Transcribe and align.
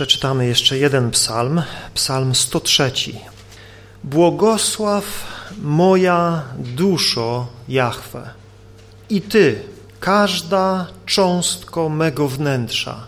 Przeczytamy 0.00 0.46
jeszcze 0.46 0.78
jeden 0.78 1.10
psalm, 1.10 1.62
psalm 1.94 2.34
103. 2.34 2.92
Błogosław 4.04 5.04
moja 5.62 6.42
duszo 6.58 7.46
Jahwe 7.68 8.30
i 9.10 9.22
Ty, 9.22 9.62
każda 10.00 10.86
cząstko 11.06 11.88
mego 11.88 12.28
wnętrza, 12.28 13.06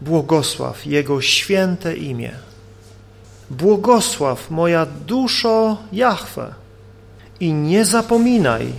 błogosław 0.00 0.86
Jego 0.86 1.20
święte 1.20 1.96
imię. 1.96 2.32
Błogosław 3.50 4.50
moja 4.50 4.86
duszo 4.86 5.76
Jahwe 5.92 6.54
i 7.40 7.52
nie 7.52 7.84
zapominaj 7.84 8.72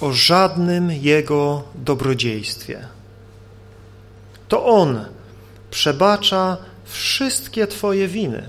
o 0.00 0.12
żadnym 0.12 0.92
Jego 0.92 1.62
dobrodziejstwie. 1.74 2.86
To 4.48 4.66
On 4.66 5.04
przebacza 5.70 6.56
wszystkie 6.84 7.66
Twoje 7.66 8.08
winy. 8.08 8.48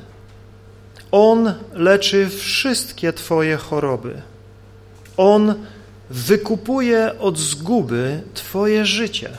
On 1.12 1.54
leczy 1.74 2.30
wszystkie 2.30 3.14
Twoje 3.14 3.58
choroby. 3.58 4.22
On 5.18 5.54
wykupuje 6.10 7.20
od 7.20 7.38
zguby 7.38 8.22
Twoje 8.34 8.86
życie. 8.86 9.30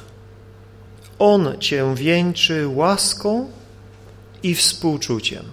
On 1.18 1.58
Cię 1.60 1.94
wieńczy 1.94 2.68
łaską 2.68 3.48
i 4.42 4.54
współczuciem. 4.54 5.44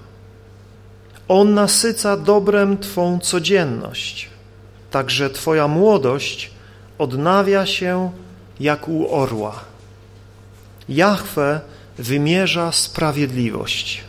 On 1.27 1.53
nasyca 1.53 2.17
dobrem 2.17 2.77
Twą 2.77 3.19
codzienność, 3.19 4.29
tak 4.91 5.11
że 5.11 5.29
Twoja 5.29 5.67
młodość 5.67 6.51
odnawia 6.97 7.65
się 7.65 8.11
jak 8.59 8.87
u 8.87 9.15
orła. 9.15 9.59
Jahwe 10.89 11.61
wymierza 11.97 12.71
sprawiedliwość. 12.71 14.03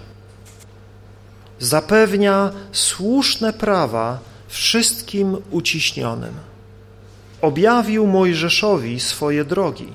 Zapewnia 1.59 2.53
słuszne 2.73 3.53
prawa 3.53 4.19
wszystkim 4.49 5.37
uciśnionym. 5.51 6.35
Objawił 7.41 8.07
Mojżeszowi 8.07 9.01
swoje 9.01 9.45
drogi 9.45 9.89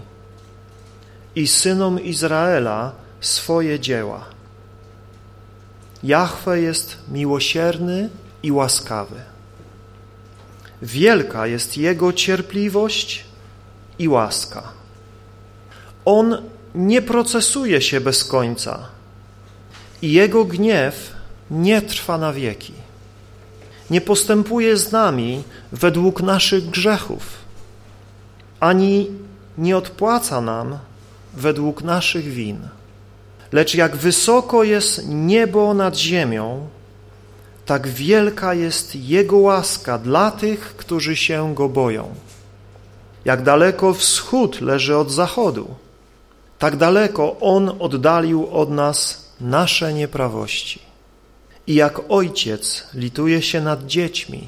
i 1.35 1.47
synom 1.47 2.03
Izraela 2.03 2.91
swoje 3.21 3.79
dzieła. 3.79 4.25
Jahwe 6.03 6.61
jest 6.61 6.97
miłosierny 7.11 8.09
i 8.43 8.51
łaskawy. 8.51 9.21
Wielka 10.81 11.47
jest 11.47 11.77
Jego 11.77 12.13
cierpliwość 12.13 13.25
i 13.99 14.07
łaska. 14.07 14.63
On 16.05 16.37
nie 16.75 17.01
procesuje 17.01 17.81
się 17.81 18.01
bez 18.01 18.23
końca 18.23 18.79
i 20.01 20.11
Jego 20.11 20.45
gniew 20.45 21.11
nie 21.51 21.81
trwa 21.81 22.17
na 22.17 22.33
wieki. 22.33 22.73
Nie 23.89 24.01
postępuje 24.01 24.77
z 24.77 24.91
nami 24.91 25.43
według 25.71 26.21
naszych 26.21 26.69
grzechów, 26.69 27.23
ani 28.59 29.07
nie 29.57 29.77
odpłaca 29.77 30.41
nam 30.41 30.77
według 31.33 31.83
naszych 31.83 32.25
win. 32.25 32.57
Lecz 33.51 33.75
jak 33.75 33.95
wysoko 33.95 34.63
jest 34.63 35.07
niebo 35.07 35.73
nad 35.73 35.97
ziemią, 35.97 36.67
tak 37.65 37.87
wielka 37.87 38.53
jest 38.53 38.95
Jego 38.95 39.37
łaska 39.37 39.97
dla 39.97 40.31
tych, 40.31 40.59
którzy 40.59 41.15
się 41.15 41.55
Go 41.55 41.69
boją. 41.69 42.15
Jak 43.25 43.43
daleko 43.43 43.93
wschód 43.93 44.61
leży 44.61 44.97
od 44.97 45.11
zachodu, 45.11 45.75
tak 46.59 46.75
daleko 46.75 47.39
On 47.39 47.71
oddalił 47.79 48.47
od 48.51 48.69
nas 48.69 49.25
nasze 49.41 49.93
nieprawości. 49.93 50.79
I 51.67 51.75
jak 51.75 52.01
ojciec 52.09 52.87
lituje 52.93 53.41
się 53.41 53.61
nad 53.61 53.85
dziećmi, 53.85 54.47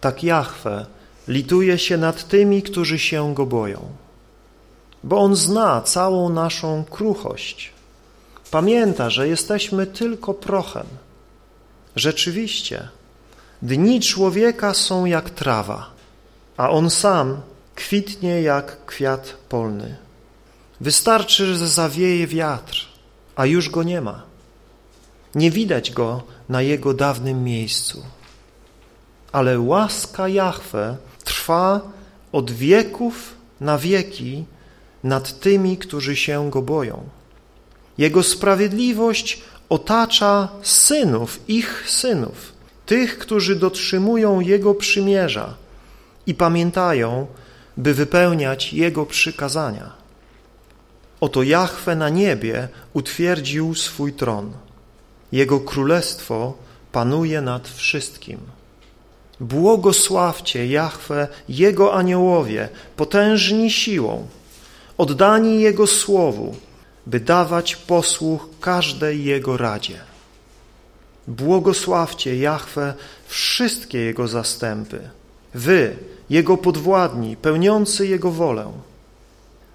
tak 0.00 0.22
Jahwe 0.22 0.86
lituje 1.28 1.78
się 1.78 1.96
nad 1.96 2.28
tymi, 2.28 2.62
którzy 2.62 2.98
się 2.98 3.34
Go 3.34 3.46
boją. 3.46 3.80
Bo 5.04 5.18
On 5.18 5.36
zna 5.36 5.80
całą 5.80 6.28
naszą 6.28 6.84
kruchość. 6.90 7.72
Pamięta, 8.50 9.10
że 9.10 9.28
jesteśmy 9.28 9.86
tylko 9.86 10.34
prochem. 10.34 10.86
Rzeczywiście, 11.96 12.88
dni 13.62 14.00
człowieka 14.00 14.74
są 14.74 15.04
jak 15.04 15.30
trawa, 15.30 15.90
a 16.56 16.70
On 16.70 16.90
sam 16.90 17.40
kwitnie 17.74 18.42
jak 18.42 18.84
kwiat 18.86 19.34
polny. 19.48 20.05
Wystarczy, 20.80 21.54
że 21.54 21.68
zawieje 21.68 22.26
wiatr, 22.26 22.86
a 23.36 23.46
już 23.46 23.70
go 23.70 23.82
nie 23.82 24.00
ma. 24.00 24.22
Nie 25.34 25.50
widać 25.50 25.90
go 25.90 26.22
na 26.48 26.62
jego 26.62 26.94
dawnym 26.94 27.44
miejscu. 27.44 28.02
Ale 29.32 29.60
łaska 29.60 30.28
Jahwe 30.28 30.96
trwa 31.24 31.80
od 32.32 32.50
wieków 32.50 33.34
na 33.60 33.78
wieki 33.78 34.44
nad 35.04 35.40
tymi, 35.40 35.76
którzy 35.76 36.16
się 36.16 36.50
go 36.50 36.62
boją. 36.62 37.08
Jego 37.98 38.22
sprawiedliwość 38.22 39.42
otacza 39.68 40.48
synów, 40.62 41.40
ich 41.48 41.84
synów, 41.90 42.52
tych, 42.86 43.18
którzy 43.18 43.56
dotrzymują 43.56 44.40
Jego 44.40 44.74
przymierza 44.74 45.54
i 46.26 46.34
pamiętają, 46.34 47.26
by 47.76 47.94
wypełniać 47.94 48.72
Jego 48.72 49.06
przykazania. 49.06 50.05
Oto 51.26 51.42
Jahwe 51.42 51.96
na 51.96 52.08
niebie 52.08 52.68
utwierdził 52.92 53.74
swój 53.74 54.12
tron. 54.12 54.52
Jego 55.32 55.60
królestwo 55.60 56.54
panuje 56.92 57.40
nad 57.40 57.68
wszystkim. 57.68 58.38
Błogosławcie 59.40 60.66
Jahwe, 60.66 61.28
Jego 61.48 61.94
aniołowie, 61.94 62.68
potężni 62.96 63.70
siłą, 63.70 64.26
oddani 64.98 65.60
Jego 65.60 65.86
słowu, 65.86 66.56
by 67.06 67.20
dawać 67.20 67.76
posłuch 67.76 68.48
każdej 68.60 69.24
Jego 69.24 69.56
radzie. 69.56 70.00
Błogosławcie 71.28 72.36
Jahwe 72.38 72.94
wszystkie 73.26 73.98
Jego 73.98 74.28
zastępy, 74.28 75.00
wy, 75.54 75.96
Jego 76.30 76.56
podwładni, 76.56 77.36
pełniący 77.36 78.06
Jego 78.06 78.30
wolę. 78.30 78.72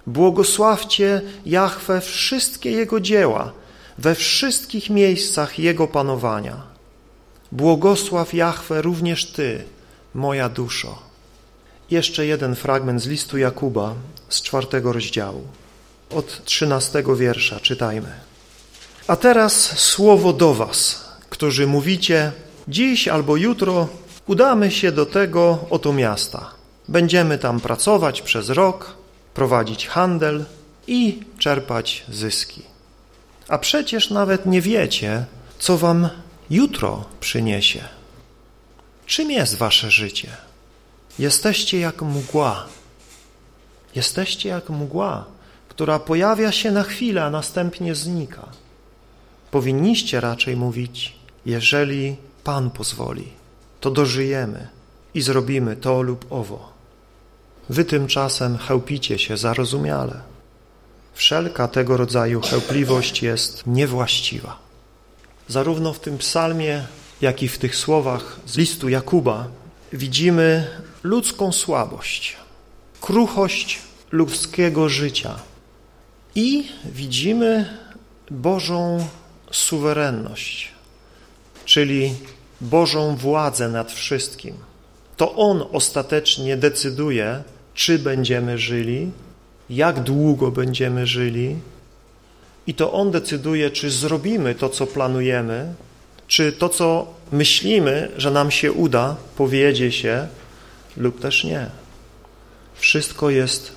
Błogosławcie 0.06 1.20
Jahwe 1.46 2.00
wszystkie 2.00 2.70
Jego 2.70 3.00
dzieła, 3.00 3.52
we 3.98 4.14
wszystkich 4.14 4.90
miejscach 4.90 5.58
Jego 5.58 5.86
panowania. 5.86 6.62
Błogosław 7.52 8.34
Jahwe 8.34 8.82
również 8.82 9.32
Ty, 9.32 9.64
moja 10.14 10.48
duszo. 10.48 10.98
Jeszcze 11.90 12.26
jeden 12.26 12.54
fragment 12.54 13.02
z 13.02 13.06
listu 13.06 13.38
Jakuba 13.38 13.94
z 14.28 14.42
czwartego 14.42 14.92
rozdziału, 14.92 15.42
od 16.10 16.44
trzynastego 16.44 17.16
wiersza 17.16 17.60
czytajmy. 17.60 18.12
A 19.06 19.16
teraz 19.16 19.78
słowo 19.78 20.32
do 20.32 20.54
was, 20.54 21.04
którzy 21.30 21.66
mówicie, 21.66 22.32
dziś 22.68 23.08
albo 23.08 23.36
jutro 23.36 23.88
udamy 24.26 24.70
się 24.70 24.92
do 24.92 25.06
tego 25.06 25.58
oto 25.70 25.92
miasta. 25.92 26.50
Będziemy 26.88 27.38
tam 27.38 27.60
pracować 27.60 28.22
przez 28.22 28.48
rok, 28.48 29.01
prowadzić 29.34 29.86
handel 29.86 30.44
i 30.86 31.20
czerpać 31.38 32.04
zyski. 32.08 32.62
A 33.48 33.58
przecież 33.58 34.10
nawet 34.10 34.46
nie 34.46 34.60
wiecie, 34.60 35.24
co 35.58 35.78
wam 35.78 36.08
jutro 36.50 37.04
przyniesie. 37.20 37.84
Czym 39.06 39.30
jest 39.30 39.56
wasze 39.56 39.90
życie? 39.90 40.28
Jesteście 41.18 41.80
jak 41.80 42.02
mgła. 42.02 42.66
Jesteście 43.94 44.48
jak 44.48 44.70
mgła, 44.70 45.24
która 45.68 45.98
pojawia 45.98 46.52
się 46.52 46.70
na 46.70 46.82
chwilę, 46.82 47.24
a 47.24 47.30
następnie 47.30 47.94
znika. 47.94 48.48
Powinniście 49.50 50.20
raczej 50.20 50.56
mówić, 50.56 51.16
jeżeli 51.46 52.16
Pan 52.44 52.70
pozwoli, 52.70 53.28
to 53.80 53.90
dożyjemy 53.90 54.68
i 55.14 55.22
zrobimy 55.22 55.76
to 55.76 56.02
lub 56.02 56.32
owo. 56.32 56.71
Wy 57.72 57.84
tymczasem 57.84 58.58
chełpicie 58.58 59.18
się 59.18 59.36
zarozumiale. 59.36 60.20
Wszelka 61.14 61.68
tego 61.68 61.96
rodzaju 61.96 62.40
chełpliwość 62.40 63.22
jest 63.22 63.66
niewłaściwa. 63.66 64.58
Zarówno 65.48 65.92
w 65.92 66.00
tym 66.00 66.18
psalmie, 66.18 66.84
jak 67.20 67.42
i 67.42 67.48
w 67.48 67.58
tych 67.58 67.76
słowach 67.76 68.40
z 68.46 68.56
listu 68.56 68.88
Jakuba 68.88 69.48
widzimy 69.92 70.66
ludzką 71.02 71.52
słabość, 71.52 72.36
kruchość 73.00 73.78
ludzkiego 74.10 74.88
życia 74.88 75.34
i 76.34 76.68
widzimy 76.84 77.78
Bożą 78.30 79.08
suwerenność, 79.50 80.72
czyli 81.64 82.14
Bożą 82.60 83.16
władzę 83.16 83.68
nad 83.68 83.92
wszystkim. 83.92 84.54
To 85.16 85.34
On 85.34 85.64
ostatecznie 85.72 86.56
decyduje, 86.56 87.42
czy 87.74 87.98
będziemy 87.98 88.58
żyli, 88.58 89.10
jak 89.70 90.00
długo 90.00 90.50
będziemy 90.50 91.06
żyli 91.06 91.56
i 92.66 92.74
to 92.74 92.92
On 92.92 93.10
decyduje, 93.10 93.70
czy 93.70 93.90
zrobimy 93.90 94.54
to, 94.54 94.68
co 94.68 94.86
planujemy, 94.86 95.74
czy 96.26 96.52
to, 96.52 96.68
co 96.68 97.14
myślimy, 97.32 98.08
że 98.16 98.30
nam 98.30 98.50
się 98.50 98.72
uda, 98.72 99.16
powiedzie 99.36 99.92
się 99.92 100.28
lub 100.96 101.20
też 101.20 101.44
nie. 101.44 101.66
Wszystko 102.74 103.30
jest 103.30 103.72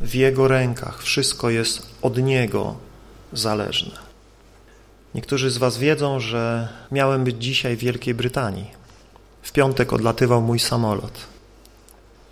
w 0.00 0.14
Jego 0.14 0.48
rękach, 0.48 1.02
wszystko 1.02 1.50
jest 1.50 1.86
od 2.02 2.18
Niego 2.18 2.76
zależne. 3.32 4.08
Niektórzy 5.14 5.50
z 5.50 5.58
Was 5.58 5.78
wiedzą, 5.78 6.20
że 6.20 6.68
miałem 6.92 7.24
być 7.24 7.36
dzisiaj 7.44 7.76
w 7.76 7.80
Wielkiej 7.80 8.14
Brytanii. 8.14 8.70
W 9.42 9.52
piątek 9.52 9.92
odlatywał 9.92 10.42
mój 10.42 10.58
samolot. 10.58 11.37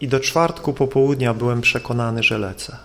I 0.00 0.08
do 0.08 0.20
czwartku 0.20 0.72
popołudnia 0.72 1.34
byłem 1.34 1.60
przekonany, 1.60 2.22
że 2.22 2.38
lecę. 2.38 2.76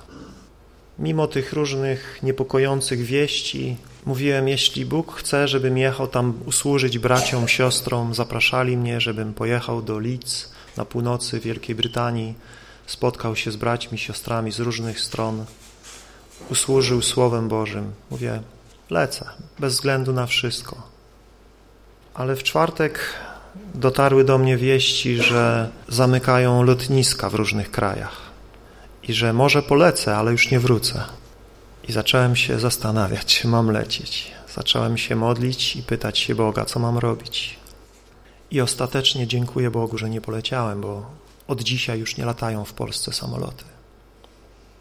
Mimo 1.00 1.28
tych 1.28 1.54
różnych 1.54 2.20
niepokojących 2.24 3.02
wieści, 3.02 3.78
mówiłem, 4.06 4.48
jeśli 4.48 4.86
Bóg 4.86 5.16
chce, 5.16 5.48
żebym 5.48 5.78
jechał 5.78 6.08
tam 6.08 6.34
usłużyć 6.46 7.00
braciom, 7.00 7.48
siostrom, 7.48 8.14
zapraszali 8.14 8.78
mnie, 8.78 9.02
żebym 9.02 9.34
pojechał 9.34 9.82
do 9.82 10.00
Leeds 10.00 10.52
na 10.78 10.86
północy 10.86 11.40
Wielkiej 11.40 11.76
Brytanii, 11.76 12.34
spotkał 12.86 13.36
się 13.36 13.52
z 13.52 13.56
braćmi, 13.56 13.98
siostrami 13.98 14.52
z 14.52 14.60
różnych 14.60 15.00
stron, 15.00 15.46
usłużył 16.50 17.02
Słowem 17.02 17.48
Bożym. 17.48 17.92
Mówię, 18.12 18.42
lecę, 18.90 19.30
bez 19.60 19.74
względu 19.74 20.14
na 20.14 20.26
wszystko. 20.26 20.88
Ale 22.14 22.36
w 22.36 22.44
czwartek 22.44 23.00
dotarły 23.76 24.24
do 24.24 24.38
mnie 24.38 24.58
wieści, 24.58 25.18
że 25.18 25.70
zamykają 25.88 26.64
lotniska 26.64 27.30
w 27.30 27.34
różnych 27.34 27.72
krajach 27.72 28.32
i 29.04 29.14
że 29.14 29.34
może 29.34 29.62
polecę, 29.62 30.18
ale 30.18 30.32
już 30.32 30.52
nie 30.52 30.60
wrócę. 30.60 31.04
I 31.88 31.92
zacząłem 31.92 32.36
się 32.36 32.60
zastanawiać, 32.60 33.26
czy 33.26 33.48
mam 33.58 33.72
lecieć. 33.72 34.32
Zacząłem 34.56 34.98
się 34.98 35.16
modlić 35.16 35.76
i 35.76 35.84
pytać 35.84 36.20
się 36.20 36.36
Boga, 36.36 36.66
co 36.66 36.80
mam 36.80 36.98
robić. 36.98 37.60
I 38.52 38.62
ostatecznie 38.62 39.28
dziękuję 39.28 39.72
Bogu, 39.72 39.98
że 39.98 40.10
nie 40.10 40.22
poleciałem, 40.22 40.82
bo 40.82 41.06
od 41.48 41.64
dzisiaj 41.64 42.00
już 42.00 42.18
nie 42.18 42.26
latają 42.26 42.66
w 42.66 42.74
Polsce 42.74 43.14
samoloty. 43.14 43.64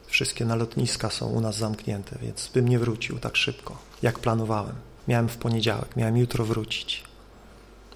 Wszystkie 0.06 0.44
na 0.44 0.54
lotniska 0.54 1.10
są 1.10 1.26
u 1.26 1.40
nas 1.40 1.56
zamknięte, 1.56 2.18
więc 2.22 2.50
bym 2.54 2.68
nie 2.68 2.78
wrócił 2.78 3.18
tak 3.18 3.36
szybko, 3.36 3.78
jak 4.02 4.18
planowałem. 4.18 4.74
Miałem 5.08 5.28
w 5.28 5.36
poniedziałek, 5.36 5.96
miałem 5.96 6.16
jutro 6.16 6.44
wrócić. 6.44 7.09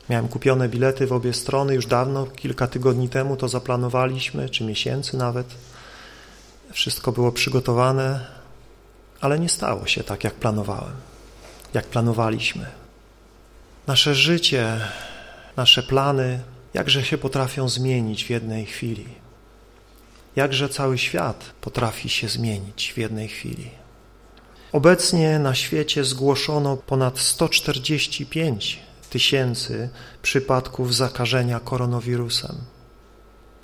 Miałem 0.09 0.29
kupione 0.29 0.69
bilety 0.69 1.07
w 1.07 1.13
obie 1.13 1.33
strony 1.33 1.75
już 1.75 1.87
dawno, 1.87 2.27
kilka 2.27 2.67
tygodni 2.67 3.09
temu 3.09 3.37
to 3.37 3.49
zaplanowaliśmy, 3.49 4.49
czy 4.49 4.65
miesięcy 4.65 5.17
nawet. 5.17 5.47
Wszystko 6.73 7.13
było 7.13 7.33
przygotowane, 7.33 8.27
ale 9.21 9.39
nie 9.39 9.49
stało 9.49 9.87
się 9.87 10.05
tak, 10.05 10.25
jak 10.25 10.35
planowałem, 10.35 10.95
jak 11.75 11.87
planowaliśmy. 11.87 12.67
Nasze 13.87 14.15
życie, 14.15 14.81
nasze 15.57 15.83
plany, 15.83 16.41
jakże 16.75 17.05
się 17.05 17.19
potrafią 17.19 17.69
zmienić 17.69 18.25
w 18.25 18.31
jednej 18.31 18.67
chwili. 18.67 19.07
Jakże 20.37 20.69
cały 20.69 20.99
świat 20.99 21.45
potrafi 21.61 22.09
się 22.09 22.29
zmienić 22.29 22.93
w 22.93 22.99
jednej 22.99 23.29
chwili. 23.29 23.71
Obecnie 24.73 25.39
na 25.39 25.55
świecie 25.55 26.05
zgłoszono 26.05 26.77
ponad 26.77 27.19
145 27.19 28.84
tysięcy 29.15 29.89
przypadków 30.23 30.95
zakażenia 30.95 31.61
koronawirusem. 31.61 32.57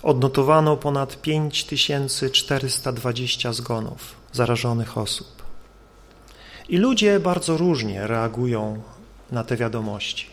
Odnotowano 0.03 0.77
ponad 0.77 1.21
5420 1.21 3.53
zgonów 3.53 4.15
zarażonych 4.33 4.99
osób. 4.99 5.43
I 6.69 6.77
ludzie 6.77 7.21
bardzo 7.21 7.57
różnie 7.57 8.07
reagują 8.07 8.83
na 9.33 9.45
te 9.45 9.57
wiadomości. 9.57 10.27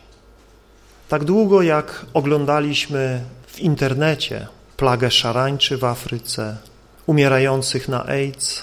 Tak 1.09 1.23
długo 1.23 1.61
jak 1.61 2.05
oglądaliśmy 2.13 3.23
w 3.47 3.59
internecie 3.59 4.47
plagę 4.77 5.11
szarańczy 5.11 5.77
w 5.77 5.83
Afryce, 5.83 6.57
umierających 7.05 7.87
na 7.87 8.05
AIDS, 8.05 8.61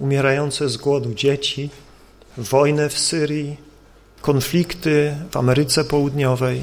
umierające 0.00 0.68
z 0.68 0.76
głodu 0.76 1.14
dzieci, 1.14 1.70
wojnę 2.36 2.88
w 2.88 2.98
Syrii, 2.98 3.71
konflikty 4.22 5.16
w 5.30 5.36
Ameryce 5.36 5.84
Południowej, 5.84 6.60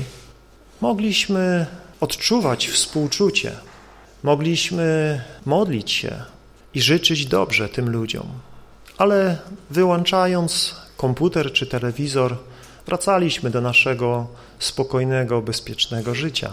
mogliśmy 0.81 1.65
odczuwać 1.99 2.67
współczucie, 2.67 3.51
mogliśmy 4.23 5.21
modlić 5.45 5.91
się 5.91 6.23
i 6.73 6.81
życzyć 6.81 7.25
dobrze 7.25 7.69
tym 7.69 7.89
ludziom, 7.89 8.27
ale 8.97 9.37
wyłączając 9.69 10.75
komputer 10.97 11.53
czy 11.53 11.65
telewizor, 11.67 12.37
wracaliśmy 12.85 13.49
do 13.49 13.61
naszego 13.61 14.27
spokojnego, 14.59 15.41
bezpiecznego 15.41 16.15
życia. 16.15 16.51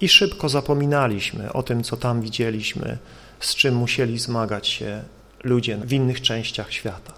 I 0.00 0.08
szybko 0.08 0.48
zapominaliśmy 0.48 1.52
o 1.52 1.62
tym, 1.62 1.82
co 1.84 1.96
tam 1.96 2.20
widzieliśmy, 2.20 2.98
z 3.40 3.54
czym 3.54 3.74
musieli 3.74 4.18
zmagać 4.18 4.68
się 4.68 5.02
ludzie 5.44 5.76
w 5.76 5.92
innych 5.92 6.20
częściach 6.20 6.72
świata. 6.72 7.12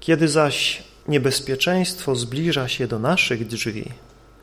Kiedy 0.00 0.28
zaś 0.28 0.82
niebezpieczeństwo 1.08 2.14
zbliża 2.14 2.68
się 2.68 2.86
do 2.86 2.98
naszych 2.98 3.46
drzwi, 3.46 3.84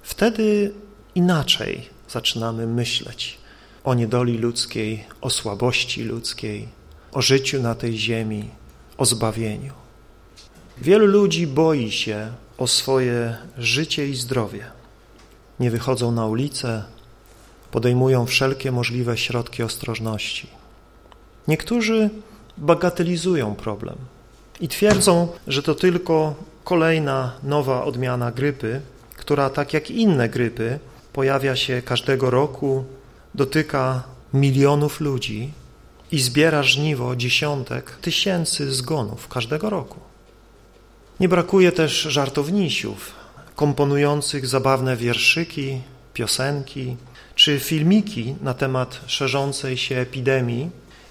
wtedy 0.04 0.74
inaczej 1.16 1.90
zaczynamy 2.10 2.68
myśleć 2.68 3.38
o 3.84 3.94
niedoli 3.94 4.38
ludzkiej, 4.38 5.06
o 5.22 5.30
słabości 5.30 6.04
ludzkiej, 6.04 6.68
o 7.12 7.22
życiu 7.22 7.62
na 7.62 7.76
tej 7.76 7.98
ziemi, 7.98 8.50
o 8.98 9.06
zbawieniu. 9.06 9.74
Wielu 10.78 11.06
ludzi 11.06 11.48
boi 11.48 11.92
się 11.92 12.32
o 12.58 12.68
swoje 12.68 13.38
życie 13.58 14.08
i 14.08 14.16
zdrowie. 14.16 14.66
Nie 15.60 15.72
wychodzą 15.72 16.12
na 16.12 16.26
ulicę, 16.26 16.84
podejmują 17.72 18.26
wszelkie 18.26 18.72
możliwe 18.72 19.18
środki 19.18 19.64
ostrożności. 19.64 20.48
Niektórzy 21.48 22.10
bagatelizują 22.58 23.56
problem 23.56 23.96
i 24.60 24.68
twierdzą, 24.68 25.28
że 25.48 25.64
to 25.64 25.76
tylko 25.76 26.36
kolejna 26.64 27.32
nowa 27.44 27.84
odmiana 27.84 28.32
grypy, 28.32 28.82
która 29.18 29.50
tak 29.50 29.74
jak 29.74 29.92
inne 29.92 30.30
grypy 30.30 30.80
pojawia 31.14 31.56
się 31.56 31.82
każdego 31.82 32.30
roku, 32.30 32.84
dotyka 33.36 34.04
milionów 34.34 35.02
ludzi 35.02 35.52
i 36.12 36.20
zbiera 36.20 36.64
żniwo 36.64 37.16
dziesiątek 37.16 37.92
tysięcy 38.02 38.72
zgonów 38.72 39.28
każdego 39.28 39.70
roku. 39.70 40.00
Nie 41.20 41.30
brakuje 41.30 41.72
też 41.72 42.02
żartownisiów, 42.02 43.12
komponujących 43.56 44.48
zabawne 44.48 44.98
wierszyki, 44.98 45.82
piosenki 46.14 46.98
czy 47.36 47.60
filmiki 47.60 48.36
na 48.42 48.54
temat 48.54 49.02
szerzącej 49.08 49.78
się 49.78 49.98
epidemii 49.98 50.70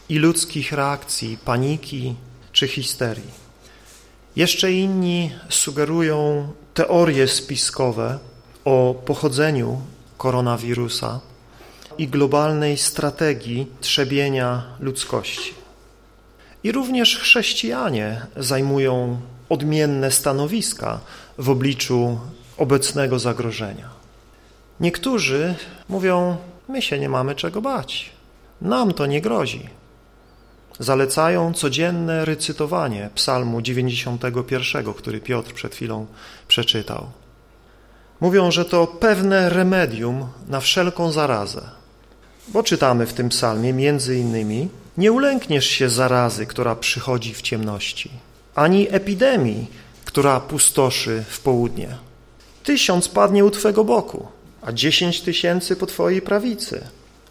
i 0.08 0.18
ludzkich 0.18 0.72
reakcji, 0.72 1.38
paniki 1.44 2.14
czy 2.52 2.68
histerii. 2.68 3.39
Jeszcze 4.37 4.72
inni 4.72 5.30
sugerują 5.49 6.49
teorie 6.75 7.28
spiskowe 7.28 8.18
o 8.64 8.94
pochodzeniu 9.04 9.80
koronawirusa 10.18 11.20
i 11.99 12.08
globalnej 12.08 12.78
strategii 12.78 13.66
trzebienia 13.80 14.62
ludzkości. 14.80 15.54
I 16.64 16.72
również 16.72 17.16
chrześcijanie 17.16 18.26
zajmują 18.37 19.20
odmienne 19.49 20.10
stanowiska 20.10 21.00
w 21.38 21.50
obliczu 21.50 22.20
obecnego 22.56 23.18
zagrożenia. 23.18 23.88
Niektórzy 24.80 25.54
mówią, 25.88 26.37
my 26.68 26.82
się 26.82 26.99
nie 26.99 27.08
mamy 27.08 27.34
czego 27.34 27.62
bać, 27.62 28.10
nam 28.60 28.92
to 28.94 29.06
nie 29.06 29.20
grozi. 29.20 29.79
Zalecają 30.80 31.52
codzienne 31.52 32.25
recytowanie 32.25 33.10
psalmu 33.14 33.62
91, 33.62 34.94
który 34.94 35.20
Piotr 35.20 35.52
przed 35.54 35.75
chwilą 35.75 36.06
przeczytał. 36.49 37.06
Mówią, 38.20 38.50
że 38.50 38.64
to 38.64 38.87
pewne 38.87 39.49
remedium 39.49 40.26
na 40.49 40.60
wszelką 40.60 41.12
zarazę. 41.12 41.62
Bo 42.49 42.62
czytamy 42.62 43.06
w 43.06 43.12
tym 43.12 43.28
psalmie 43.28 43.72
między 43.72 44.18
innymi 44.18 44.68
nie 44.96 45.12
ulękniesz 45.12 45.66
się 45.66 45.88
zarazy, 45.88 46.46
która 46.46 46.76
przychodzi 46.76 47.34
w 47.34 47.42
ciemności, 47.42 48.10
ani 48.54 48.88
epidemii, 48.90 49.66
która 50.04 50.40
pustoszy 50.40 51.25
w 51.28 51.40
południe. 51.40 51.88
Tysiąc 52.64 53.08
padnie 53.08 53.44
u 53.44 53.50
Twego 53.50 53.84
boku, 53.84 54.28
a 54.62 54.72
dziesięć 54.72 55.20
tysięcy 55.20 55.76
po 55.76 55.87
Twojej 55.87 56.22
prawicy, 56.22 56.84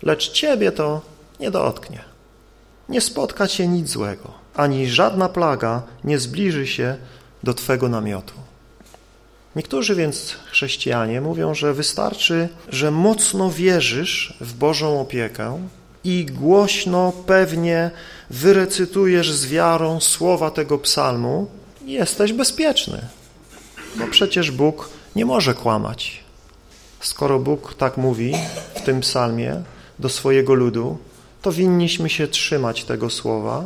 lecz 0.03 0.32
Ciebie 0.32 0.72
to 0.72 1.01
nie 1.39 1.51
dotknie. 1.51 2.09
Nie 2.89 3.01
spotka 3.01 3.48
Cię 3.48 3.67
nic 3.67 3.89
złego, 3.89 4.31
ani 4.55 4.88
żadna 4.88 5.29
plaga 5.29 5.81
nie 6.03 6.19
zbliży 6.19 6.67
się 6.67 6.96
do 7.43 7.53
Twego 7.53 7.89
namiotu. 7.89 8.34
Niektórzy 9.55 9.96
więc 9.96 10.36
chrześcijanie 10.51 11.22
mówią, 11.22 11.55
że 11.55 11.74
wystarczy, 11.74 12.50
że 12.69 12.91
mocno 12.91 13.51
wierzysz 13.51 14.38
w 14.41 14.53
Bożą 14.53 15.01
opiekę 15.01 15.67
i 16.03 16.25
głośno, 16.25 17.13
pewnie 17.25 17.91
wyrecytujesz 18.29 19.31
z 19.31 19.46
wiarą 19.46 20.00
słowa 20.00 20.51
tego 20.51 20.77
psalmu 20.77 21.48
jesteś 21.86 22.34
bezpieczny, 22.34 23.01
bo 23.96 24.08
przecież 24.08 24.51
Bóg 24.51 24.89
nie 25.15 25.25
może 25.25 25.53
kłamać. 25.53 26.24
Skoro 27.00 27.39
Bóg 27.39 27.74
tak 27.74 27.98
mówi 27.98 28.34
w 28.75 28.81
tym 28.81 29.01
psalmie 29.01 29.62
do 30.00 30.10
swojego 30.10 30.53
ludu, 30.53 30.98
to 31.41 31.51
winniśmy 31.51 32.10
się 32.10 32.27
trzymać 32.27 32.84
tego 32.84 33.10
słowa 33.10 33.63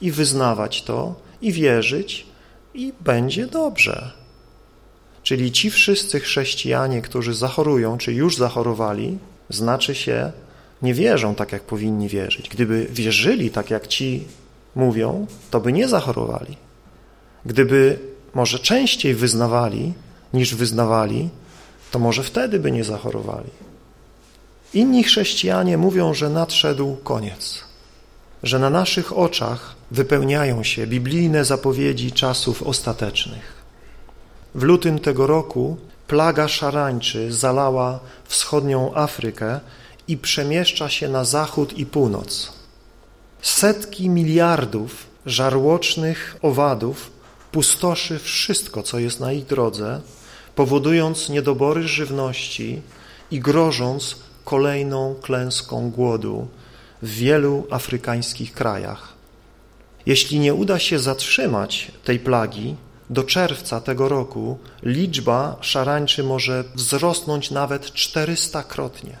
i 0.00 0.10
wyznawać 0.10 0.82
to, 0.82 1.14
i 1.42 1.52
wierzyć, 1.52 2.26
i 2.74 2.92
będzie 3.00 3.46
dobrze. 3.46 4.12
Czyli 5.22 5.52
ci 5.52 5.70
wszyscy 5.70 6.20
chrześcijanie, 6.20 7.02
którzy 7.02 7.34
zachorują, 7.34 7.98
czy 7.98 8.12
już 8.12 8.36
zachorowali, 8.36 9.18
znaczy 9.50 9.94
się, 9.94 10.32
nie 10.82 10.94
wierzą 10.94 11.34
tak, 11.34 11.52
jak 11.52 11.62
powinni 11.62 12.08
wierzyć. 12.08 12.48
Gdyby 12.48 12.86
wierzyli 12.90 13.50
tak, 13.50 13.70
jak 13.70 13.86
ci 13.86 14.24
mówią, 14.74 15.26
to 15.50 15.60
by 15.60 15.72
nie 15.72 15.88
zachorowali. 15.88 16.56
Gdyby 17.46 17.98
może 18.34 18.58
częściej 18.58 19.14
wyznawali, 19.14 19.92
niż 20.34 20.54
wyznawali, 20.54 21.28
to 21.90 21.98
może 21.98 22.22
wtedy 22.22 22.58
by 22.58 22.72
nie 22.72 22.84
zachorowali. 22.84 23.50
Inni 24.76 25.04
chrześcijanie 25.04 25.78
mówią, 25.78 26.14
że 26.14 26.30
nadszedł 26.30 26.96
koniec, 26.96 27.64
że 28.42 28.58
na 28.58 28.70
naszych 28.70 29.18
oczach 29.18 29.74
wypełniają 29.90 30.62
się 30.62 30.86
biblijne 30.86 31.44
zapowiedzi 31.44 32.12
czasów 32.12 32.62
ostatecznych. 32.62 33.64
W 34.54 34.62
lutym 34.62 34.98
tego 34.98 35.26
roku 35.26 35.76
plaga 36.06 36.48
szarańczy 36.48 37.32
zalała 37.32 38.00
wschodnią 38.24 38.94
Afrykę 38.94 39.60
i 40.08 40.16
przemieszcza 40.16 40.88
się 40.88 41.08
na 41.08 41.24
zachód 41.24 41.78
i 41.78 41.86
północ. 41.86 42.52
Setki 43.42 44.08
miliardów 44.08 45.06
żarłocznych 45.26 46.36
owadów 46.42 47.10
pustoszy 47.52 48.18
wszystko, 48.18 48.82
co 48.82 48.98
jest 48.98 49.20
na 49.20 49.32
ich 49.32 49.46
drodze, 49.46 50.00
powodując 50.54 51.28
niedobory 51.28 51.88
żywności 51.88 52.82
i 53.30 53.40
grożąc 53.40 54.25
kolejną 54.46 55.14
klęską 55.22 55.90
głodu 55.90 56.48
w 57.02 57.08
wielu 57.10 57.66
afrykańskich 57.70 58.52
krajach. 58.52 59.12
Jeśli 60.06 60.38
nie 60.38 60.54
uda 60.54 60.78
się 60.78 60.98
zatrzymać 60.98 61.92
tej 62.04 62.18
plagi, 62.18 62.76
do 63.10 63.24
czerwca 63.24 63.80
tego 63.80 64.08
roku 64.08 64.58
liczba 64.82 65.56
szarańczy 65.60 66.24
może 66.24 66.64
wzrosnąć 66.74 67.50
nawet 67.50 67.86
400-krotnie 67.86 69.16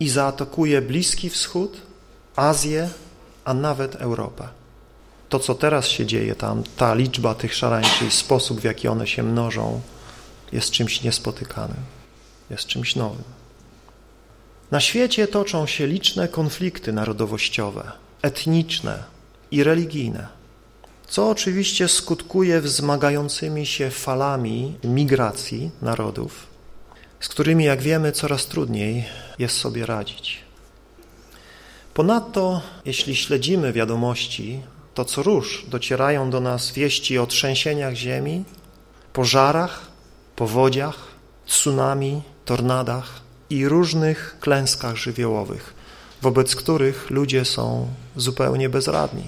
i 0.00 0.08
zaatakuje 0.08 0.82
Bliski 0.82 1.30
Wschód, 1.30 1.80
Azję, 2.36 2.88
a 3.44 3.54
nawet 3.54 3.94
Europę. 3.94 4.48
To, 5.28 5.38
co 5.38 5.54
teraz 5.54 5.86
się 5.86 6.06
dzieje 6.06 6.34
tam, 6.34 6.62
ta 6.76 6.94
liczba 6.94 7.34
tych 7.34 7.54
szarańczy 7.54 8.06
i 8.06 8.10
sposób, 8.10 8.60
w 8.60 8.64
jaki 8.64 8.88
one 8.88 9.06
się 9.06 9.22
mnożą, 9.22 9.80
jest 10.52 10.70
czymś 10.70 11.02
niespotykanym, 11.02 11.82
jest 12.50 12.66
czymś 12.66 12.96
nowym. 12.96 13.33
Na 14.74 14.80
świecie 14.80 15.28
toczą 15.28 15.66
się 15.66 15.86
liczne 15.86 16.28
konflikty 16.28 16.92
narodowościowe, 16.92 17.92
etniczne 18.22 19.04
i 19.50 19.64
religijne, 19.64 20.26
co 21.06 21.30
oczywiście 21.30 21.88
skutkuje 21.88 22.60
wzmagającymi 22.60 23.66
się 23.66 23.90
falami 23.90 24.74
migracji 24.84 25.70
narodów, 25.82 26.46
z 27.20 27.28
którymi, 27.28 27.64
jak 27.64 27.82
wiemy, 27.82 28.12
coraz 28.12 28.46
trudniej 28.46 29.04
jest 29.38 29.56
sobie 29.56 29.86
radzić. 29.86 30.40
Ponadto, 31.94 32.62
jeśli 32.84 33.16
śledzimy 33.16 33.72
wiadomości, 33.72 34.60
to 34.94 35.04
co 35.04 35.22
róż 35.22 35.66
docierają 35.68 36.30
do 36.30 36.40
nas 36.40 36.72
wieści 36.72 37.18
o 37.18 37.26
trzęsieniach 37.26 37.94
ziemi, 37.94 38.44
pożarach, 39.12 39.86
powodziach, 40.36 40.98
tsunami, 41.46 42.22
tornadach 42.44 43.23
i 43.56 43.68
różnych 43.68 44.36
klęskach 44.40 44.96
żywiołowych, 44.96 45.74
wobec 46.22 46.56
których 46.56 47.10
ludzie 47.10 47.44
są 47.44 47.88
zupełnie 48.16 48.68
bezradni. 48.68 49.24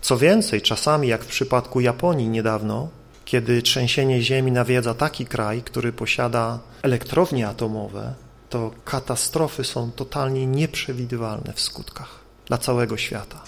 Co 0.00 0.18
więcej, 0.18 0.62
czasami, 0.62 1.08
jak 1.08 1.24
w 1.24 1.26
przypadku 1.26 1.80
Japonii 1.80 2.28
niedawno, 2.28 2.88
kiedy 3.24 3.62
trzęsienie 3.62 4.22
ziemi 4.22 4.52
nawiedza 4.52 4.94
taki 4.94 5.26
kraj, 5.26 5.62
który 5.62 5.92
posiada 5.92 6.58
elektrownie 6.82 7.48
atomowe, 7.48 8.14
to 8.50 8.70
katastrofy 8.84 9.64
są 9.64 9.90
totalnie 9.90 10.46
nieprzewidywalne 10.46 11.52
w 11.52 11.60
skutkach 11.60 12.18
dla 12.46 12.58
całego 12.58 12.96
świata. 12.96 13.42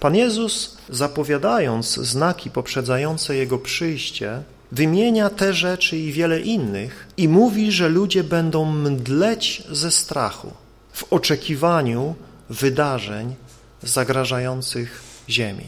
Pan 0.00 0.16
Jezus, 0.16 0.76
zapowiadając 0.88 1.94
znaki 1.94 2.50
poprzedzające 2.50 3.36
Jego 3.36 3.58
przyjście, 3.58 4.42
wymienia 4.72 5.30
te 5.30 5.54
rzeczy 5.54 5.98
i 5.98 6.12
wiele 6.12 6.40
innych 6.40 7.08
i 7.16 7.28
mówi, 7.28 7.72
że 7.72 7.88
ludzie 7.88 8.24
będą 8.24 8.64
mdleć 8.64 9.62
ze 9.70 9.90
strachu 9.90 10.52
w 10.92 11.12
oczekiwaniu 11.12 12.14
wydarzeń 12.50 13.34
zagrażających 13.82 15.02
ziemi. 15.28 15.66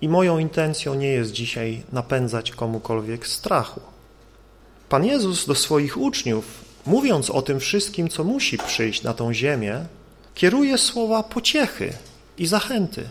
I 0.00 0.08
moją 0.08 0.38
intencją 0.38 0.94
nie 0.94 1.08
jest 1.08 1.32
dzisiaj 1.32 1.82
napędzać 1.92 2.50
komukolwiek 2.50 3.26
strachu. 3.26 3.80
Pan 4.88 5.04
Jezus 5.04 5.46
do 5.46 5.54
swoich 5.54 5.96
uczniów, 5.96 6.44
mówiąc 6.86 7.30
o 7.30 7.42
tym 7.42 7.60
wszystkim, 7.60 8.08
co 8.08 8.24
musi 8.24 8.58
przyjść 8.58 9.02
na 9.02 9.14
tą 9.14 9.32
ziemię, 9.32 9.86
kieruje 10.34 10.78
słowa 10.78 11.22
pociechy 11.22 11.92
i 12.38 12.46
zachęty. 12.46 13.08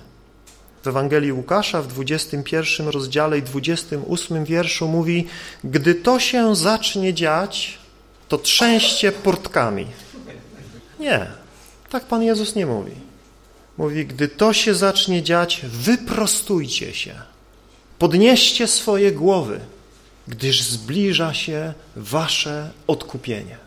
W 0.84 0.88
Ewangelii 0.88 1.32
Łukasza 1.32 1.82
w 1.82 1.88
21 1.88 2.88
rozdziale 2.88 3.38
i 3.38 3.42
28 3.42 4.46
wierszu 4.46 4.88
mówi 4.88 5.28
Gdy 5.64 5.96
to 5.96 6.20
się 6.20 6.56
zacznie 6.56 7.14
dziać, 7.14 7.78
to 8.28 8.38
trzęście 8.38 9.12
portkami. 9.12 9.88
Nie, 11.00 11.28
tak 11.90 12.06
Pan 12.06 12.24
Jezus 12.24 12.56
nie 12.56 12.66
mówi. 12.66 12.92
Mówi, 13.78 14.06
gdy 14.06 14.28
to 14.28 14.54
się 14.54 14.76
zacznie 14.76 15.24
dziać, 15.24 15.62
wyprostujcie 15.64 16.94
się, 16.94 17.16
podnieście 18.00 18.68
swoje 18.68 19.12
głowy, 19.12 19.60
gdyż 20.28 20.64
zbliża 20.64 21.34
się 21.34 21.74
wasze 21.96 22.72
odkupienie. 22.88 23.58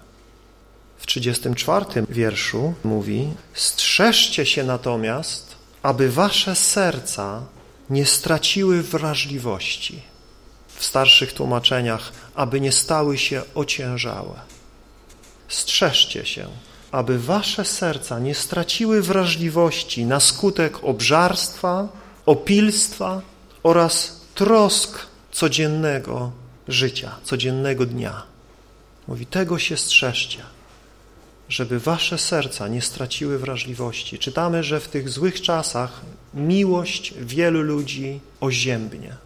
W 0.98 1.06
34 1.06 1.84
wierszu 2.08 2.74
mówi, 2.84 3.28
strzeżcie 3.54 4.46
się 4.46 4.64
natomiast, 4.64 5.53
aby 5.84 6.10
wasze 6.10 6.56
serca 6.56 7.42
nie 7.90 8.06
straciły 8.06 8.82
wrażliwości. 8.82 10.02
W 10.68 10.84
starszych 10.84 11.32
tłumaczeniach, 11.32 12.12
aby 12.34 12.60
nie 12.60 12.72
stały 12.72 13.18
się 13.18 13.42
ociężałe. 13.54 14.40
Strzeżcie 15.48 16.26
się, 16.26 16.48
aby 16.92 17.18
wasze 17.18 17.64
serca 17.64 18.18
nie 18.18 18.34
straciły 18.34 19.02
wrażliwości 19.02 20.04
na 20.06 20.20
skutek 20.20 20.84
obżarstwa, 20.84 21.88
opilstwa 22.26 23.20
oraz 23.62 24.20
trosk 24.34 24.98
codziennego 25.32 26.32
życia, 26.68 27.16
codziennego 27.24 27.86
dnia. 27.86 28.22
Mówi, 29.08 29.26
tego 29.26 29.58
się 29.58 29.76
strzeżcie, 29.76 30.42
żeby 31.54 31.80
wasze 31.80 32.18
serca 32.18 32.68
nie 32.68 32.82
straciły 32.82 33.38
wrażliwości. 33.38 34.18
Czytamy, 34.18 34.62
że 34.62 34.80
w 34.80 34.88
tych 34.88 35.08
złych 35.08 35.40
czasach 35.40 36.00
miłość 36.34 37.14
wielu 37.20 37.62
ludzi 37.62 38.20
oziębnie. 38.40 39.16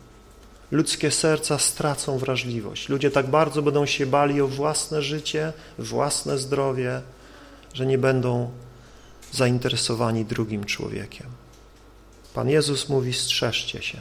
Ludzkie 0.70 1.10
serca 1.10 1.58
stracą 1.58 2.18
wrażliwość. 2.18 2.88
Ludzie 2.88 3.10
tak 3.10 3.26
bardzo 3.26 3.62
będą 3.62 3.86
się 3.86 4.06
bali 4.06 4.40
o 4.40 4.48
własne 4.48 5.02
życie, 5.02 5.52
własne 5.78 6.38
zdrowie, 6.38 7.00
że 7.74 7.86
nie 7.86 7.98
będą 7.98 8.50
zainteresowani 9.32 10.24
drugim 10.24 10.64
człowiekiem. 10.64 11.26
Pan 12.34 12.48
Jezus 12.48 12.88
mówi, 12.88 13.12
strzeżcie 13.12 13.82
się. 13.82 14.00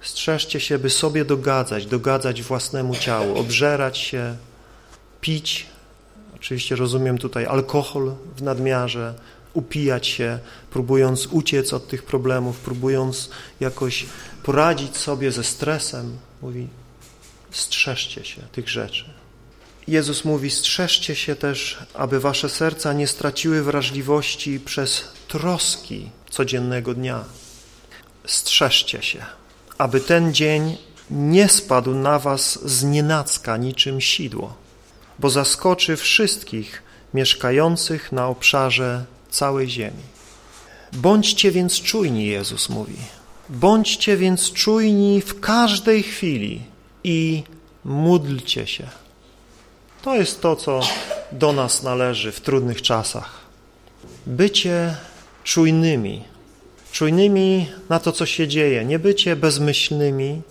Strzeżcie 0.00 0.60
się, 0.60 0.78
by 0.78 0.90
sobie 0.90 1.24
dogadzać, 1.24 1.86
dogadzać 1.86 2.42
własnemu 2.42 2.94
ciału, 2.94 3.38
obżerać 3.38 3.98
się, 3.98 4.36
pić, 5.20 5.75
oczywiście 6.36 6.76
rozumiem 6.76 7.18
tutaj 7.18 7.46
alkohol 7.46 8.14
w 8.36 8.42
nadmiarze, 8.42 9.14
upijać 9.52 10.06
się, 10.06 10.38
próbując 10.70 11.26
uciec 11.26 11.72
od 11.72 11.88
tych 11.88 12.02
problemów, 12.02 12.58
próbując 12.58 13.30
jakoś 13.60 14.06
poradzić 14.42 14.96
sobie 14.96 15.32
ze 15.32 15.44
stresem. 15.44 16.16
Mówi, 16.42 16.68
strzeżcie 17.50 18.24
się 18.24 18.42
tych 18.52 18.68
rzeczy. 18.68 19.04
Jezus 19.88 20.24
mówi, 20.24 20.50
strzeżcie 20.50 21.14
się 21.14 21.36
też, 21.36 21.78
aby 21.94 22.20
wasze 22.20 22.48
serca 22.48 22.92
nie 22.92 23.06
straciły 23.06 23.62
wrażliwości 23.62 24.60
przez 24.60 25.04
troski 25.28 26.10
codziennego 26.30 26.94
dnia. 26.94 27.24
Strzeżcie 28.26 29.02
się, 29.02 29.26
aby 29.78 30.00
ten 30.00 30.34
dzień 30.34 30.76
nie 31.10 31.48
spadł 31.48 31.94
na 31.94 32.18
was 32.18 32.68
z 32.70 32.84
nienacka 32.84 33.56
niczym 33.56 34.00
sidło, 34.00 34.65
bo 35.18 35.30
zaskoczy 35.30 35.96
wszystkich 35.96 36.82
mieszkających 37.14 38.12
na 38.12 38.26
obszarze 38.28 39.04
całej 39.30 39.70
ziemi. 39.70 40.02
Bądźcie 40.92 41.50
więc 41.50 41.80
czujni, 41.80 42.26
Jezus 42.26 42.68
mówi. 42.68 42.96
Bądźcie 43.48 44.16
więc 44.16 44.52
czujni 44.52 45.20
w 45.20 45.40
każdej 45.40 46.02
chwili 46.02 46.62
i 47.04 47.42
módlcie 47.84 48.66
się. 48.66 48.86
To 50.02 50.14
jest 50.14 50.40
to, 50.40 50.56
co 50.56 50.80
do 51.32 51.52
nas 51.52 51.82
należy 51.82 52.32
w 52.32 52.40
trudnych 52.40 52.82
czasach. 52.82 53.40
Bycie 54.26 54.96
czujnymi, 55.44 56.24
czujnymi 56.92 57.66
na 57.88 57.98
to, 58.00 58.12
co 58.12 58.26
się 58.26 58.48
dzieje, 58.48 58.84
nie 58.84 58.98
bycie 58.98 59.36
bezmyślnymi, 59.36 60.42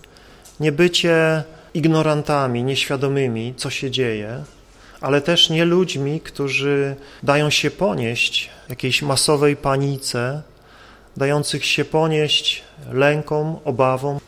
nie 0.60 0.72
bycie 0.72 1.44
ignorantami, 1.74 2.64
nieświadomymi, 2.64 3.54
co 3.58 3.70
się 3.70 3.92
dzieje, 3.92 4.44
ale 5.02 5.22
też 5.22 5.50
nie 5.50 5.66
ludźmi, 5.66 6.20
którzy 6.20 6.96
dają 7.24 7.50
się 7.50 7.72
ponieść 7.72 8.50
jakiejś 8.70 9.02
masowej 9.02 9.56
panice, 9.56 10.42
dających 11.18 11.66
się 11.66 11.86
ponieść 11.86 12.64
lękom, 12.92 13.56
obawom, 13.64 14.20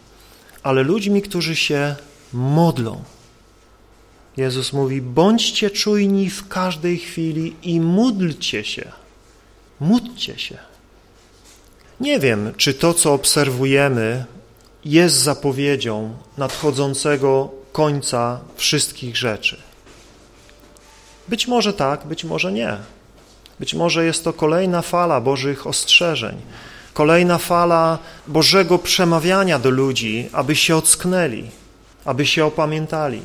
ale 0.63 0.83
ludźmi, 0.83 1.21
którzy 1.21 1.55
się 1.55 1.95
modlą. 2.33 3.03
Jezus 4.37 4.73
mówi, 4.73 5.01
bądźcie 5.01 5.69
czujni 5.69 6.29
w 6.29 6.47
każdej 6.47 6.97
chwili 6.97 7.55
i 7.63 7.81
módlcie 7.81 8.63
się. 8.63 8.91
Módlcie 9.79 10.39
się. 10.39 10.57
Nie 11.99 12.19
wiem, 12.19 12.53
czy 12.57 12.73
to, 12.73 12.93
co 12.93 13.13
obserwujemy, 13.13 14.25
jest 14.85 15.15
zapowiedzią 15.15 16.17
nadchodzącego 16.37 17.51
końca 17.71 18.39
wszystkich 18.55 19.17
rzeczy. 19.17 19.66
Być 21.27 21.47
może 21.47 21.73
tak, 21.73 22.05
być 22.05 22.23
może 22.23 22.51
nie. 22.51 22.77
Być 23.59 23.73
może 23.73 24.05
jest 24.05 24.23
to 24.23 24.33
kolejna 24.33 24.81
fala 24.81 25.21
Bożych 25.21 25.67
ostrzeżeń, 25.67 26.37
kolejna 26.93 27.37
fala 27.37 27.99
Bożego 28.27 28.79
przemawiania 28.79 29.59
do 29.59 29.69
ludzi, 29.69 30.29
aby 30.33 30.55
się 30.55 30.75
ocknęli, 30.75 31.49
aby 32.05 32.25
się 32.25 32.45
opamiętali. 32.45 33.21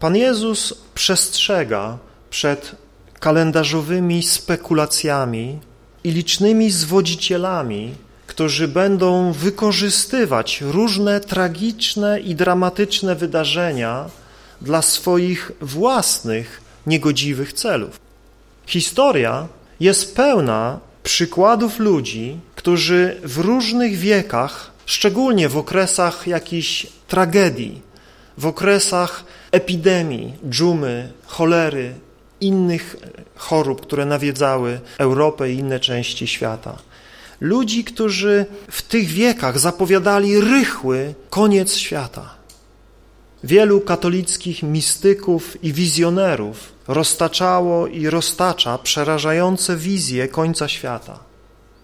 Pan 0.00 0.16
Jezus 0.16 0.74
przestrzega 0.94 1.98
przed 2.30 2.76
kalendarzowymi 3.20 4.22
spekulacjami 4.22 5.58
i 6.04 6.10
licznymi 6.10 6.70
zwodzicielami, 6.70 7.94
którzy 8.26 8.68
będą 8.68 9.32
wykorzystywać 9.32 10.60
różne 10.60 11.20
tragiczne 11.20 12.20
i 12.20 12.34
dramatyczne 12.34 13.14
wydarzenia 13.14 14.04
dla 14.60 14.82
swoich 14.82 15.52
własnych 15.60 16.67
niegodziwych 16.86 17.52
celów. 17.52 18.00
Historia 18.66 19.48
jest 19.80 20.16
pełna 20.16 20.80
przykładów 21.02 21.78
ludzi, 21.78 22.36
którzy 22.56 23.20
w 23.24 23.38
różnych 23.38 23.96
wiekach, 23.96 24.70
szczególnie 24.86 25.48
w 25.48 25.56
okresach 25.56 26.26
jakichś 26.26 26.86
tragedii, 27.08 27.82
w 28.38 28.46
okresach 28.46 29.24
epidemii, 29.50 30.34
dżumy, 30.48 31.12
cholery, 31.26 31.94
innych 32.40 32.96
chorób, 33.36 33.80
które 33.80 34.04
nawiedzały 34.04 34.80
Europę 34.98 35.52
i 35.52 35.58
inne 35.58 35.80
części 35.80 36.26
świata. 36.26 36.78
Ludzi, 37.40 37.84
którzy 37.84 38.46
w 38.70 38.82
tych 38.82 39.08
wiekach 39.08 39.58
zapowiadali 39.58 40.40
rychły 40.40 41.14
koniec 41.30 41.74
świata. 41.74 42.37
Wielu 43.44 43.80
katolickich 43.80 44.62
mistyków 44.62 45.64
i 45.64 45.72
wizjonerów 45.72 46.72
roztaczało 46.88 47.86
i 47.86 48.10
roztacza 48.10 48.78
przerażające 48.78 49.76
wizje 49.76 50.28
końca 50.28 50.68
świata. 50.68 51.18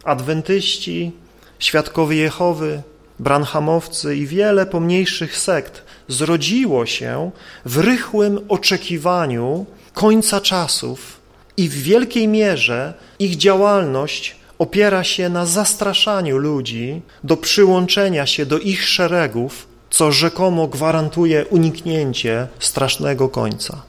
Adwentyści, 0.04 1.12
świadkowie 1.58 2.16
Jehowy, 2.16 2.82
branhamowcy 3.18 4.16
i 4.16 4.26
wiele 4.26 4.66
pomniejszych 4.66 5.38
sekt 5.38 5.82
zrodziło 6.08 6.86
się 6.86 7.30
w 7.64 7.78
rychłym 7.78 8.40
oczekiwaniu 8.48 9.66
końca 9.92 10.40
czasów 10.40 11.20
i 11.56 11.68
w 11.68 11.82
wielkiej 11.82 12.28
mierze 12.28 12.94
ich 13.18 13.36
działalność 13.36 14.36
opiera 14.58 15.04
się 15.04 15.28
na 15.28 15.46
zastraszaniu 15.46 16.38
ludzi 16.38 17.02
do 17.24 17.36
przyłączenia 17.36 18.26
się 18.26 18.46
do 18.46 18.58
ich 18.58 18.88
szeregów, 18.88 19.73
co 19.94 20.12
rzekomo 20.12 20.68
gwarantuje 20.68 21.46
uniknięcie 21.46 22.48
strasznego 22.58 23.28
końca. 23.28 23.82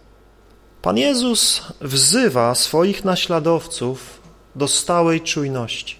Pan 0.81 0.97
Jezus 0.97 1.61
wzywa 1.81 2.55
swoich 2.55 3.05
naśladowców 3.05 4.21
do 4.55 4.67
stałej 4.67 5.21
czujności, 5.21 5.95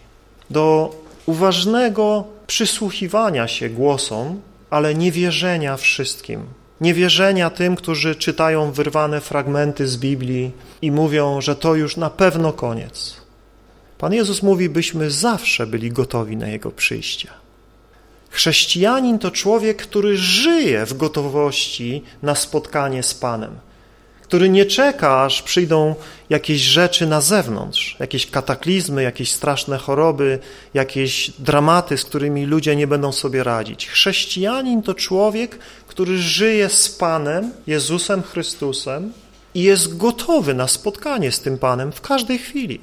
do 0.50 0.96
uważnego 1.26 2.24
przysłuchiwania 2.48 3.48
się 3.48 3.70
głosom, 3.70 4.42
ale 4.70 4.96
niewierzenia 4.96 5.78
wszystkim. 5.78 6.42
Niewierzenia 6.82 7.50
tym, 7.50 7.76
którzy 7.76 8.16
czytają 8.16 8.72
wyrwane 8.72 9.22
fragmenty 9.22 9.88
z 9.88 9.98
Biblii 9.98 10.52
i 10.82 10.92
mówią, 10.92 11.42
że 11.42 11.56
to 11.56 11.76
już 11.76 11.98
na 11.98 12.10
pewno 12.10 12.54
koniec. 12.54 13.16
Pan 13.98 14.14
Jezus 14.14 14.44
mówi, 14.44 14.70
byśmy 14.70 15.12
zawsze 15.12 15.68
byli 15.68 15.92
gotowi 15.92 16.38
na 16.38 16.48
Jego 16.48 16.72
przyjście. 16.72 17.45
Chrześcijanin 18.30 19.20
to 19.20 19.32
człowiek, 19.32 19.82
który 19.82 20.18
żyje 20.18 20.86
w 20.86 20.98
gotowości 20.98 22.04
na 22.24 22.36
spotkanie 22.36 23.04
z 23.04 23.14
Panem 23.14 23.56
który 24.26 24.50
nie 24.50 24.66
czeka, 24.66 25.24
aż 25.24 25.42
przyjdą 25.42 25.96
jakieś 26.30 26.62
rzeczy 26.62 27.08
na 27.08 27.22
zewnątrz, 27.22 27.98
jakieś 28.00 28.32
kataklizmy, 28.32 29.04
jakieś 29.04 29.32
straszne 29.32 29.78
choroby, 29.78 30.40
jakieś 30.74 31.32
dramaty, 31.40 31.98
z 31.98 32.06
którymi 32.06 32.46
ludzie 32.46 32.76
nie 32.76 32.88
będą 32.88 33.12
sobie 33.12 33.44
radzić. 33.44 33.88
Chrześcijanin 33.88 34.82
to 34.82 34.94
człowiek, 34.94 35.60
który 35.88 36.18
żyje 36.18 36.70
z 36.70 36.90
Panem, 36.90 37.52
Jezusem 37.68 38.24
Chrystusem 38.24 39.14
i 39.54 39.64
jest 39.64 39.98
gotowy 39.98 40.54
na 40.54 40.68
spotkanie 40.68 41.32
z 41.32 41.40
tym 41.40 41.58
Panem 41.58 41.92
w 41.92 42.02
każdej 42.02 42.38
chwili. 42.38 42.80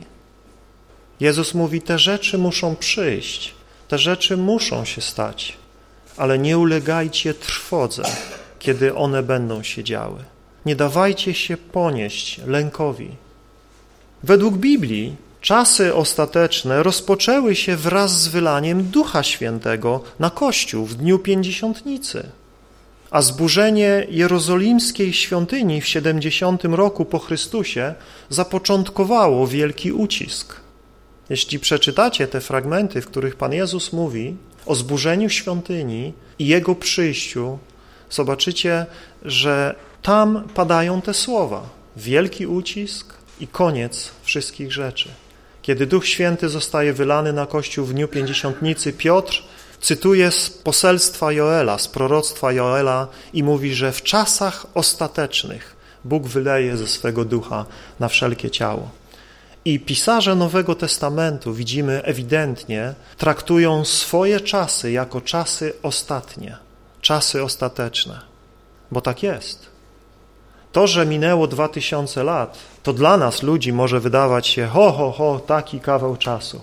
Jezus 1.20 1.55
mówi, 1.55 1.83
te 1.83 1.98
rzeczy 1.98 2.38
muszą 2.38 2.76
przyjść, 2.76 3.55
te 3.92 3.98
rzeczy 3.98 4.37
muszą 4.37 4.85
się 4.85 5.00
stać, 5.00 5.57
ale 6.16 6.38
nie 6.38 6.59
ulegajcie 6.59 7.35
trwodze, 7.35 8.02
kiedy 8.59 8.94
one 8.94 9.22
będą 9.22 9.62
się 9.62 9.85
działy. 9.85 10.24
Nie 10.66 10.76
dawajcie 10.76 11.35
się 11.35 11.57
ponieść 11.57 12.40
lękowi. 12.46 13.11
Według 14.22 14.55
Biblii 14.57 15.16
czasy 15.40 15.94
ostateczne 15.94 16.83
rozpoczęły 16.83 17.55
się 17.55 17.76
wraz 17.76 18.22
z 18.22 18.28
wylaniem 18.28 18.83
Ducha 18.85 19.22
Świętego 19.22 20.00
na 20.18 20.31
Kościół 20.31 20.87
w 20.87 20.94
dniu 20.94 21.18
Pięćdziesiątnicy, 21.18 22.28
a 23.11 23.22
zburzenie 23.22 24.07
jerozolimskiej 24.11 25.12
świątyni 25.12 25.81
w 25.81 25.88
70 25.88 26.64
roku 26.64 27.05
po 27.05 27.18
Chrystusie 27.18 27.94
zapoczątkowało 28.28 29.46
wielki 29.46 29.92
ucisk. 29.92 30.62
Jeśli 31.33 31.59
przeczytacie 31.59 32.29
te 32.29 32.40
fragmenty, 32.40 33.01
w 33.01 33.07
których 33.07 33.37
Pan 33.37 33.53
Jezus 33.53 33.92
mówi 33.92 34.37
o 34.66 34.75
zburzeniu 34.75 35.29
świątyni 35.29 36.12
i 36.38 36.47
Jego 36.47 36.75
przyjściu, 36.75 37.59
zobaczycie, 38.11 38.87
że 39.23 39.75
tam 40.03 40.49
padają 40.55 41.03
te 41.03 41.14
słowa. 41.14 41.68
Wielki 41.97 42.47
ucisk 42.47 43.14
i 43.40 43.47
koniec 43.47 44.11
wszystkich 44.23 44.73
rzeczy. 44.73 45.09
Kiedy 45.62 45.87
Duch 45.87 46.07
Święty 46.07 46.49
zostaje 46.49 46.92
wylany 46.92 47.33
na 47.33 47.47
Kościół 47.47 47.87
w 47.87 47.92
dniu 47.92 48.09
Pięćdziesiątnicy, 48.09 48.92
Piotr 48.92 49.42
cytuje 49.81 50.31
z 50.31 50.51
poselstwa 50.51 51.33
Joela, 51.33 51.79
z 51.79 51.88
proroctwa 51.88 52.53
Joela 52.53 53.09
i 53.33 53.42
mówi, 53.42 53.75
że 53.75 53.92
w 53.92 54.03
czasach 54.03 54.66
ostatecznych 54.75 55.77
Bóg 56.05 56.27
wyleje 56.27 56.77
ze 56.77 56.87
swego 56.87 57.25
ducha 57.25 57.66
na 58.01 58.09
wszelkie 58.09 58.51
ciało. 58.51 59.02
I 59.64 59.81
pisarze 59.81 60.35
Nowego 60.35 60.75
Testamentu, 60.75 61.55
widzimy 61.55 62.03
ewidentnie, 62.03 62.94
traktują 63.16 63.85
swoje 63.85 64.40
czasy 64.40 64.92
jako 64.92 65.20
czasy 65.20 65.72
ostatnie, 65.83 66.57
czasy 67.01 67.42
ostateczne, 67.42 68.20
bo 68.90 69.01
tak 69.01 69.22
jest. 69.22 69.66
To, 70.72 70.87
że 70.87 71.07
minęło 71.07 71.46
dwa 71.46 71.68
tysiące 71.68 72.25
lat, 72.25 72.59
to 72.83 72.92
dla 72.92 73.16
nas 73.16 73.42
ludzi 73.42 73.72
może 73.72 74.01
wydawać 74.01 74.46
się 74.46 74.66
ho, 74.66 74.92
ho, 74.92 75.12
ho, 75.12 75.40
taki 75.46 75.81
kawał 75.81 76.16
czasu. 76.16 76.61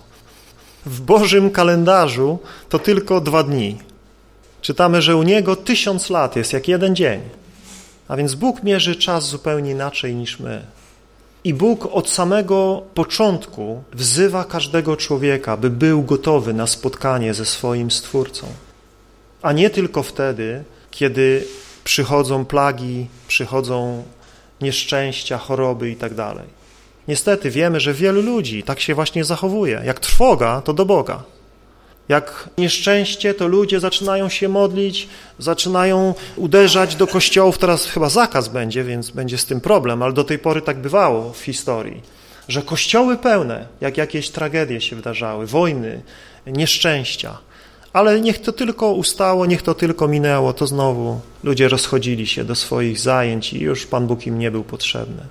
W 0.86 1.00
Bożym 1.00 1.50
kalendarzu 1.50 2.38
to 2.68 2.78
tylko 2.78 3.20
dwa 3.20 3.42
dni. 3.42 3.78
Czytamy, 4.62 5.02
że 5.02 5.16
u 5.16 5.22
Niego 5.22 5.56
tysiąc 5.56 6.10
lat 6.10 6.36
jest 6.36 6.52
jak 6.52 6.68
jeden 6.68 6.96
dzień. 6.96 7.20
A 8.08 8.16
więc 8.16 8.34
Bóg 8.34 8.62
mierzy 8.62 8.96
czas 8.96 9.24
zupełnie 9.24 9.70
inaczej 9.70 10.14
niż 10.14 10.40
my. 10.40 10.62
I 11.44 11.54
Bóg 11.54 11.88
od 11.92 12.10
samego 12.10 12.82
początku 12.94 13.82
wzywa 13.92 14.44
każdego 14.44 14.96
człowieka, 14.96 15.56
by 15.56 15.70
był 15.70 16.02
gotowy 16.02 16.54
na 16.54 16.66
spotkanie 16.66 17.34
ze 17.34 17.44
swoim 17.44 17.90
Stwórcą. 17.90 18.46
A 19.42 19.52
nie 19.52 19.70
tylko 19.70 20.02
wtedy, 20.02 20.64
kiedy 20.90 21.46
przychodzą 21.84 22.44
plagi, 22.44 23.06
przychodzą 23.28 24.02
nieszczęścia, 24.60 25.38
choroby 25.38 25.90
i 25.90 25.96
tak. 25.96 26.12
Niestety 27.08 27.50
wiemy, 27.50 27.80
że 27.80 27.94
wielu 27.94 28.22
ludzi 28.22 28.62
tak 28.62 28.80
się 28.80 28.94
właśnie 28.94 29.24
zachowuje. 29.24 29.82
Jak 29.84 30.00
trwoga, 30.00 30.60
to 30.60 30.72
do 30.72 30.84
Boga. 30.84 31.22
Jak 32.10 32.48
nieszczęście, 32.58 33.34
to 33.34 33.48
ludzie 33.48 33.80
zaczynają 33.80 34.28
się 34.28 34.48
modlić, 34.48 35.08
zaczynają 35.38 36.14
uderzać 36.36 36.96
do 36.96 37.06
kościołów. 37.06 37.58
Teraz 37.58 37.86
chyba 37.86 38.08
zakaz 38.08 38.48
będzie, 38.48 38.84
więc 38.84 39.10
będzie 39.10 39.38
z 39.38 39.46
tym 39.46 39.60
problem, 39.60 40.02
ale 40.02 40.12
do 40.12 40.24
tej 40.24 40.38
pory 40.38 40.62
tak 40.62 40.78
bywało 40.78 41.32
w 41.32 41.40
historii, 41.40 42.02
że 42.48 42.62
kościoły 42.62 43.16
pełne, 43.16 43.66
jak 43.80 43.96
jakieś 43.96 44.30
tragedie 44.30 44.80
się 44.80 44.96
wydarzały, 44.96 45.46
wojny, 45.46 46.02
nieszczęścia. 46.46 47.38
Ale 47.92 48.20
niech 48.20 48.40
to 48.40 48.52
tylko 48.52 48.92
ustało, 48.92 49.46
niech 49.46 49.62
to 49.62 49.74
tylko 49.74 50.08
minęło, 50.08 50.52
to 50.52 50.66
znowu 50.66 51.20
ludzie 51.44 51.68
rozchodzili 51.68 52.26
się 52.26 52.44
do 52.44 52.54
swoich 52.54 53.00
zajęć 53.00 53.52
i 53.52 53.60
już 53.60 53.86
Pan 53.86 54.06
Bóg 54.06 54.26
im 54.26 54.38
nie 54.38 54.50
był 54.50 54.64
potrzebny. 54.64 55.22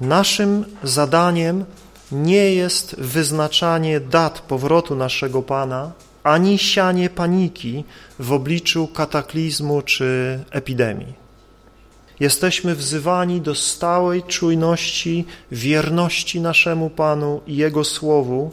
Naszym 0.00 0.64
zadaniem 0.82 1.64
nie 2.14 2.54
jest 2.54 2.96
wyznaczanie 2.98 4.00
dat 4.00 4.40
powrotu 4.40 4.96
naszego 4.96 5.42
Pana, 5.42 5.92
ani 6.22 6.58
sianie 6.58 7.10
paniki 7.10 7.84
w 8.18 8.32
obliczu 8.32 8.86
kataklizmu 8.88 9.82
czy 9.82 10.40
epidemii. 10.50 11.24
Jesteśmy 12.20 12.74
wzywani 12.74 13.40
do 13.40 13.54
stałej 13.54 14.22
czujności, 14.22 15.24
wierności 15.52 16.40
naszemu 16.40 16.90
Panu 16.90 17.40
i 17.46 17.56
Jego 17.56 17.84
Słowu, 17.84 18.52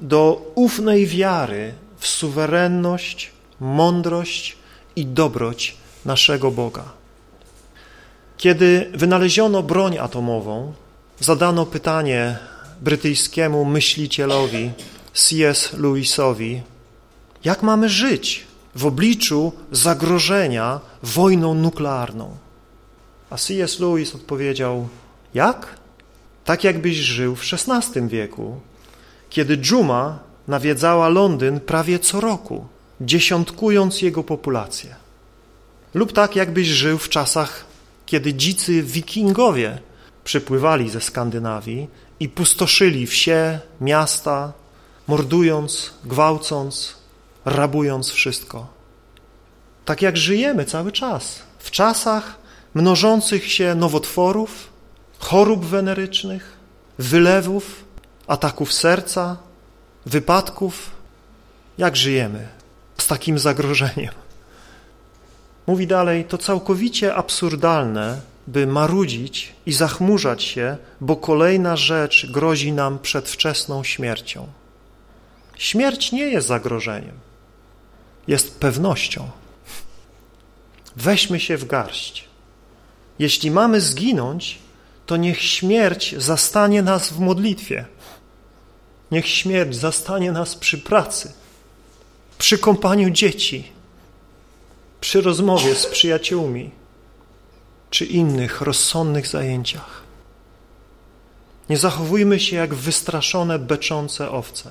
do 0.00 0.52
ufnej 0.54 1.06
wiary 1.06 1.74
w 1.98 2.06
suwerenność, 2.06 3.32
mądrość 3.60 4.56
i 4.96 5.06
dobroć 5.06 5.76
naszego 6.04 6.50
Boga. 6.50 6.84
Kiedy 8.36 8.90
wynaleziono 8.94 9.62
broń 9.62 9.98
atomową, 9.98 10.72
zadano 11.20 11.66
pytanie 11.66 12.38
brytyjskiemu 12.84 13.64
myślicielowi 13.64 14.70
C.S. 15.14 15.72
Lewisowi, 15.72 16.62
jak 17.44 17.62
mamy 17.62 17.88
żyć 17.88 18.46
w 18.74 18.86
obliczu 18.86 19.52
zagrożenia 19.72 20.80
wojną 21.02 21.54
nuklearną. 21.54 22.36
A 23.30 23.36
C.S. 23.36 23.80
Lewis 23.80 24.14
odpowiedział, 24.14 24.88
jak? 25.34 25.78
Tak 26.44 26.64
jakbyś 26.64 26.96
żył 26.96 27.36
w 27.36 27.42
XVI 27.52 28.08
wieku, 28.08 28.60
kiedy 29.30 29.56
dżuma 29.56 30.18
nawiedzała 30.48 31.08
Londyn 31.08 31.60
prawie 31.60 31.98
co 31.98 32.20
roku, 32.20 32.66
dziesiątkując 33.00 34.02
jego 34.02 34.22
populację. 34.22 34.94
Lub 35.94 36.12
tak 36.12 36.36
jakbyś 36.36 36.66
żył 36.66 36.98
w 36.98 37.08
czasach, 37.08 37.64
kiedy 38.06 38.34
dzicy 38.34 38.82
wikingowie 38.82 39.78
przypływali 40.24 40.90
ze 40.90 41.00
Skandynawii 41.00 41.88
i 42.20 42.28
pustoszyli 42.28 43.06
wsie, 43.06 43.58
miasta, 43.80 44.52
mordując, 45.06 45.94
gwałcąc, 46.04 46.94
rabując 47.44 48.10
wszystko. 48.10 48.66
Tak 49.84 50.02
jak 50.02 50.16
żyjemy 50.16 50.64
cały 50.64 50.92
czas, 50.92 51.42
w 51.58 51.70
czasach 51.70 52.38
mnożących 52.74 53.52
się 53.52 53.74
nowotworów, 53.74 54.68
chorób 55.18 55.64
wenerycznych, 55.64 56.56
wylewów, 56.98 57.84
ataków 58.26 58.72
serca, 58.72 59.36
wypadków, 60.06 60.90
jak 61.78 61.96
żyjemy 61.96 62.48
z 62.98 63.06
takim 63.06 63.38
zagrożeniem. 63.38 64.14
Mówi 65.66 65.86
dalej, 65.86 66.24
to 66.24 66.38
całkowicie 66.38 67.14
absurdalne, 67.14 68.20
by 68.46 68.66
marudzić 68.66 69.52
i 69.66 69.72
zachmurzać 69.72 70.42
się, 70.42 70.76
bo 71.00 71.16
kolejna 71.16 71.76
rzecz 71.76 72.26
grozi 72.30 72.72
nam 72.72 72.98
przedwczesną 72.98 73.84
śmiercią. 73.84 74.46
Śmierć 75.58 76.12
nie 76.12 76.24
jest 76.24 76.48
zagrożeniem, 76.48 77.14
jest 78.28 78.60
pewnością. 78.60 79.30
Weźmy 80.96 81.40
się 81.40 81.56
w 81.56 81.66
garść. 81.66 82.28
Jeśli 83.18 83.50
mamy 83.50 83.80
zginąć, 83.80 84.58
to 85.06 85.16
niech 85.16 85.42
śmierć 85.42 86.14
zastanie 86.18 86.82
nas 86.82 87.10
w 87.10 87.18
modlitwie. 87.18 87.84
Niech 89.10 89.28
śmierć 89.28 89.76
zastanie 89.76 90.32
nas 90.32 90.54
przy 90.54 90.78
pracy, 90.78 91.32
przy 92.38 92.58
kąpaniu 92.58 93.10
dzieci, 93.10 93.72
przy 95.00 95.20
rozmowie 95.20 95.74
z 95.74 95.86
przyjaciółmi 95.86 96.70
czy 97.94 98.04
innych 98.04 98.60
rozsądnych 98.60 99.26
zajęciach. 99.26 100.02
Nie 101.68 101.76
zachowujmy 101.76 102.40
się 102.40 102.56
jak 102.56 102.74
wystraszone, 102.74 103.58
beczące 103.58 104.30
owce. 104.30 104.70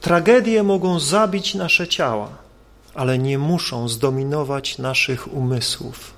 Tragedie 0.00 0.62
mogą 0.62 1.00
zabić 1.00 1.54
nasze 1.54 1.88
ciała, 1.88 2.28
ale 2.94 3.18
nie 3.18 3.38
muszą 3.38 3.88
zdominować 3.88 4.78
naszych 4.78 5.34
umysłów. 5.34 6.14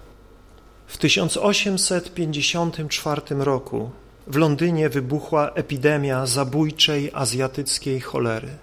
W 0.87 0.97
1854 0.97 3.23
roku 3.31 3.91
w 4.27 4.37
Londynie 4.37 4.89
wybuchła 4.89 5.51
epidemia 5.51 6.27
zabójczej 6.27 7.11
azjatyckiej 7.15 8.01
cholery. 8.01 8.57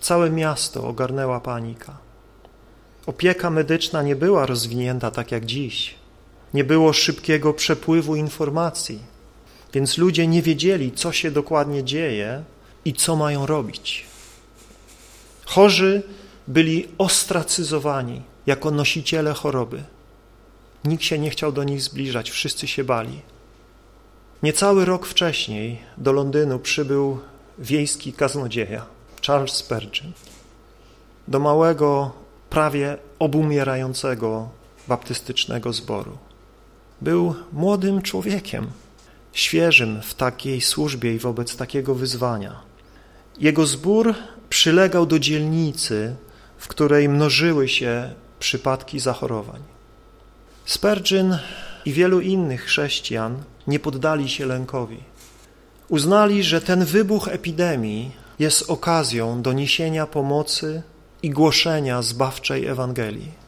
Całe 0.00 0.30
miasto 0.30 0.88
ogarnęła 0.88 1.40
panika. 1.40 1.98
Opieka 3.06 3.50
medyczna 3.50 4.02
nie 4.02 4.16
była 4.16 4.46
rozwinięta 4.46 5.10
tak 5.10 5.32
jak 5.32 5.44
dziś. 5.44 6.03
Nie 6.54 6.64
było 6.64 6.92
szybkiego 6.92 7.52
przepływu 7.52 8.16
informacji, 8.16 8.98
więc 9.72 9.98
ludzie 9.98 10.26
nie 10.26 10.42
wiedzieli, 10.42 10.92
co 10.92 11.12
się 11.12 11.30
dokładnie 11.30 11.84
dzieje 11.84 12.44
i 12.84 12.92
co 12.92 13.16
mają 13.16 13.46
robić. 13.46 14.06
Chorzy 15.44 16.02
byli 16.48 16.88
ostracyzowani 16.98 18.22
jako 18.46 18.70
nosiciele 18.70 19.32
choroby. 19.32 19.82
Nikt 20.84 21.04
się 21.04 21.18
nie 21.18 21.30
chciał 21.30 21.52
do 21.52 21.64
nich 21.64 21.82
zbliżać, 21.82 22.30
wszyscy 22.30 22.66
się 22.66 22.84
bali. 22.84 23.20
Niecały 24.42 24.84
rok 24.84 25.06
wcześniej 25.06 25.78
do 25.96 26.12
Londynu 26.12 26.58
przybył 26.58 27.20
wiejski 27.58 28.12
kaznodzieja 28.12 28.86
Charles 29.26 29.52
Spurgeon 29.52 30.12
do 31.28 31.40
małego, 31.40 32.12
prawie 32.50 32.98
obumierającego 33.18 34.48
baptystycznego 34.88 35.72
zboru. 35.72 36.18
Był 37.00 37.34
młodym 37.52 38.02
człowiekiem, 38.02 38.66
świeżym 39.32 40.02
w 40.02 40.14
takiej 40.14 40.60
służbie 40.60 41.14
i 41.14 41.18
wobec 41.18 41.56
takiego 41.56 41.94
wyzwania. 41.94 42.60
Jego 43.38 43.66
zbór 43.66 44.14
przylegał 44.48 45.06
do 45.06 45.18
dzielnicy, 45.18 46.16
w 46.58 46.68
której 46.68 47.08
mnożyły 47.08 47.68
się 47.68 48.14
przypadki 48.38 49.00
zachorowań. 49.00 49.62
Spurgeon 50.64 51.38
i 51.84 51.92
wielu 51.92 52.20
innych 52.20 52.64
chrześcijan 52.64 53.42
nie 53.66 53.78
poddali 53.78 54.28
się 54.28 54.46
lękowi. 54.46 54.98
Uznali, 55.88 56.42
że 56.42 56.60
ten 56.60 56.84
wybuch 56.84 57.28
epidemii 57.28 58.10
jest 58.38 58.70
okazją 58.70 59.42
do 59.42 59.52
niesienia 59.52 60.06
pomocy 60.06 60.82
i 61.22 61.30
głoszenia 61.30 62.02
zbawczej 62.02 62.66
Ewangelii. 62.66 63.43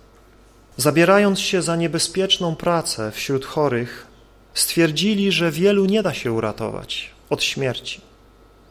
Zabierając 0.77 1.41
się 1.41 1.63
za 1.63 1.77
niebezpieczną 1.77 2.57
pracę 2.57 3.13
wśród 3.13 3.45
chorych, 3.45 4.07
stwierdzili, 4.55 5.33
że 5.33 5.51
wielu 5.51 5.85
nie 5.85 6.03
da 6.03 6.15
się 6.15 6.33
uratować 6.33 7.11
od 7.31 7.43
śmierci, 7.43 8.01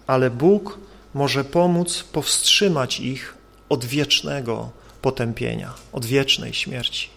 ale 0.08 0.30
Bóg 0.30 0.80
może 1.14 1.44
pomóc 1.44 2.04
powstrzymać 2.04 3.00
ich 3.00 3.34
od 3.70 3.86
wiecznego 3.86 4.70
potępienia, 5.02 5.74
od 5.94 6.06
wiecznej 6.06 6.54
śmierci. 6.54 7.10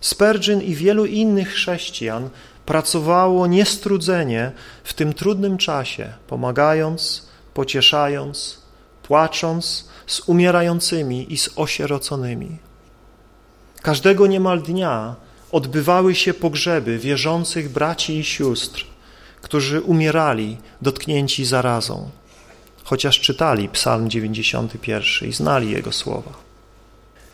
Spurgeon 0.00 0.62
i 0.62 0.74
wielu 0.74 1.06
innych 1.06 1.48
chrześcijan 1.48 2.30
pracowało 2.66 3.46
niestrudzenie 3.46 4.52
w 4.84 4.94
tym 4.94 5.12
trudnym 5.12 5.58
czasie, 5.58 6.12
pomagając, 6.26 7.28
pocieszając, 7.54 8.58
płacząc 9.02 9.88
z 10.06 10.20
umierającymi 10.20 11.32
i 11.32 11.38
z 11.38 11.50
osieroconymi. 11.56 12.58
Każdego 13.84 14.26
niemal 14.26 14.62
dnia 14.62 15.16
odbywały 15.52 16.14
się 16.14 16.34
pogrzeby 16.34 16.98
wierzących 16.98 17.68
braci 17.68 18.18
i 18.18 18.24
sióstr, 18.24 18.86
którzy 19.42 19.80
umierali 19.80 20.56
dotknięci 20.82 21.44
zarazą, 21.44 22.10
chociaż 22.84 23.20
czytali 23.20 23.68
Psalm 23.68 24.10
91 24.10 25.28
i 25.28 25.32
znali 25.32 25.70
jego 25.70 25.92
słowa. 25.92 26.32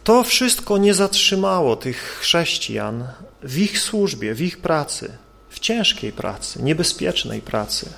To 0.05 0.23
wszystko 0.23 0.79
nie 0.79 0.95
zatrzymało 0.95 1.77
tych 1.77 2.19
chrześcijan 2.21 3.09
w 3.43 3.59
ich 3.59 3.79
służbie, 3.79 4.35
w 4.35 4.41
ich 4.41 4.59
pracy, 4.59 5.13
w 5.51 5.59
ciężkiej 5.61 6.13
pracy, 6.13 6.63
niebezpiecznej 6.63 7.41
pracy. 7.41 7.91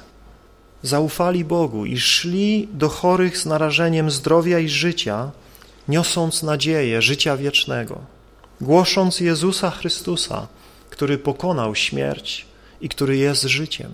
Zaufali 0.83 1.45
Bogu 1.45 1.87
i 1.87 2.01
szli 2.01 2.69
do 2.73 2.89
chorych 2.89 3.39
z 3.39 3.47
narażeniem 3.47 4.11
zdrowia 4.11 4.59
i 4.59 4.69
życia, 4.69 5.31
niosąc 5.89 6.43
nadzieję 6.43 7.03
życia 7.03 7.37
wiecznego, 7.37 8.13
głosząc 8.63 9.21
Jezusa 9.21 9.71
Chrystusa, 9.71 10.47
który 10.91 11.19
pokonał 11.19 11.75
śmierć 11.75 12.47
i 12.81 12.89
który 12.89 13.17
jest 13.17 13.43
życiem. 13.43 13.93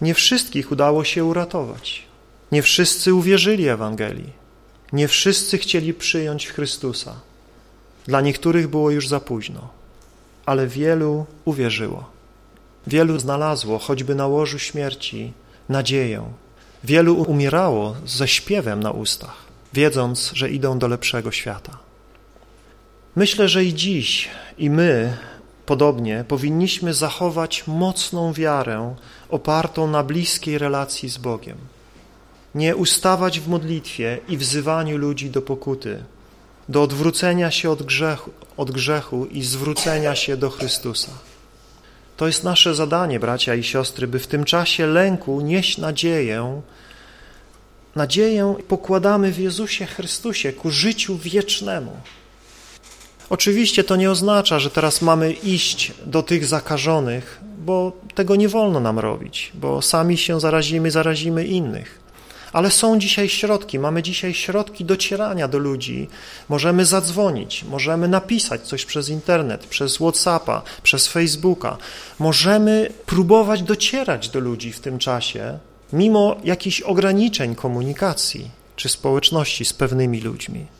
Nie 0.00 0.14
wszystkich 0.14 0.72
udało 0.72 1.04
się 1.04 1.24
uratować. 1.24 2.02
Nie 2.52 2.62
wszyscy 2.62 3.14
uwierzyli 3.14 3.68
Ewangelii. 3.68 4.32
Nie 4.92 5.08
wszyscy 5.08 5.58
chcieli 5.58 5.94
przyjąć 5.94 6.48
Chrystusa. 6.48 7.14
Dla 8.06 8.20
niektórych 8.20 8.68
było 8.68 8.90
już 8.90 9.08
za 9.08 9.20
późno, 9.20 9.68
ale 10.46 10.66
wielu 10.66 11.26
uwierzyło. 11.44 12.10
Wielu 12.86 13.18
znalazło, 13.18 13.78
choćby 13.78 14.14
na 14.14 14.26
łożu 14.26 14.58
śmierci, 14.58 15.32
nadzieję. 15.68 16.24
Wielu 16.84 17.22
umierało 17.22 17.96
ze 18.06 18.28
śpiewem 18.28 18.82
na 18.82 18.90
ustach, 18.90 19.36
wiedząc, 19.72 20.30
że 20.34 20.50
idą 20.50 20.78
do 20.78 20.88
lepszego 20.88 21.30
świata. 21.30 21.89
Myślę, 23.16 23.48
że 23.48 23.64
i 23.64 23.74
dziś, 23.74 24.28
i 24.58 24.70
my, 24.70 25.16
podobnie, 25.66 26.24
powinniśmy 26.28 26.94
zachować 26.94 27.66
mocną 27.66 28.32
wiarę 28.32 28.94
opartą 29.28 29.86
na 29.86 30.02
bliskiej 30.02 30.58
relacji 30.58 31.08
z 31.08 31.18
Bogiem. 31.18 31.56
Nie 32.54 32.76
ustawać 32.76 33.40
w 33.40 33.48
modlitwie 33.48 34.18
i 34.28 34.36
wzywaniu 34.36 34.98
ludzi 34.98 35.30
do 35.30 35.42
pokuty, 35.42 36.04
do 36.68 36.82
odwrócenia 36.82 37.50
się 37.50 37.70
od 37.70 37.82
grzechu, 37.82 38.30
od 38.56 38.70
grzechu 38.70 39.26
i 39.26 39.42
zwrócenia 39.42 40.14
się 40.14 40.36
do 40.36 40.50
Chrystusa. 40.50 41.12
To 42.16 42.26
jest 42.26 42.44
nasze 42.44 42.74
zadanie, 42.74 43.20
bracia 43.20 43.54
i 43.54 43.62
siostry, 43.62 44.06
by 44.06 44.18
w 44.18 44.26
tym 44.26 44.44
czasie 44.44 44.86
lęku 44.86 45.40
nieść 45.40 45.78
nadzieję. 45.78 46.62
Nadzieję 47.96 48.54
pokładamy 48.68 49.32
w 49.32 49.38
Jezusie 49.38 49.86
Chrystusie 49.86 50.52
ku 50.52 50.70
życiu 50.70 51.18
wiecznemu. 51.18 51.96
Oczywiście 53.30 53.84
to 53.84 53.96
nie 53.96 54.10
oznacza, 54.10 54.58
że 54.58 54.70
teraz 54.70 55.02
mamy 55.02 55.32
iść 55.32 55.92
do 56.06 56.22
tych 56.22 56.46
zakażonych, 56.46 57.40
bo 57.58 57.92
tego 58.14 58.36
nie 58.36 58.48
wolno 58.48 58.80
nam 58.80 58.98
robić, 58.98 59.52
bo 59.54 59.82
sami 59.82 60.18
się 60.18 60.40
zarazimy, 60.40 60.90
zarazimy 60.90 61.44
innych. 61.44 62.00
Ale 62.52 62.70
są 62.70 62.98
dzisiaj 62.98 63.28
środki, 63.28 63.78
mamy 63.78 64.02
dzisiaj 64.02 64.34
środki 64.34 64.84
docierania 64.84 65.48
do 65.48 65.58
ludzi. 65.58 66.08
Możemy 66.48 66.84
zadzwonić, 66.84 67.64
możemy 67.64 68.08
napisać 68.08 68.60
coś 68.60 68.84
przez 68.84 69.08
internet, 69.08 69.66
przez 69.66 69.96
Whatsappa, 69.96 70.62
przez 70.82 71.08
Facebooka. 71.08 71.76
Możemy 72.18 72.92
próbować 73.06 73.62
docierać 73.62 74.28
do 74.28 74.40
ludzi 74.40 74.72
w 74.72 74.80
tym 74.80 74.98
czasie, 74.98 75.58
mimo 75.92 76.36
jakichś 76.44 76.80
ograniczeń 76.80 77.54
komunikacji 77.54 78.50
czy 78.76 78.88
społeczności 78.88 79.64
z 79.64 79.72
pewnymi 79.72 80.20
ludźmi. 80.20 80.79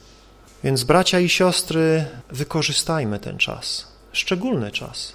Więc 0.64 0.84
bracia 0.84 1.20
i 1.20 1.28
siostry, 1.28 2.04
wykorzystajmy 2.30 3.18
ten 3.18 3.38
czas, 3.38 3.86
szczególny 4.12 4.70
czas. 4.70 5.14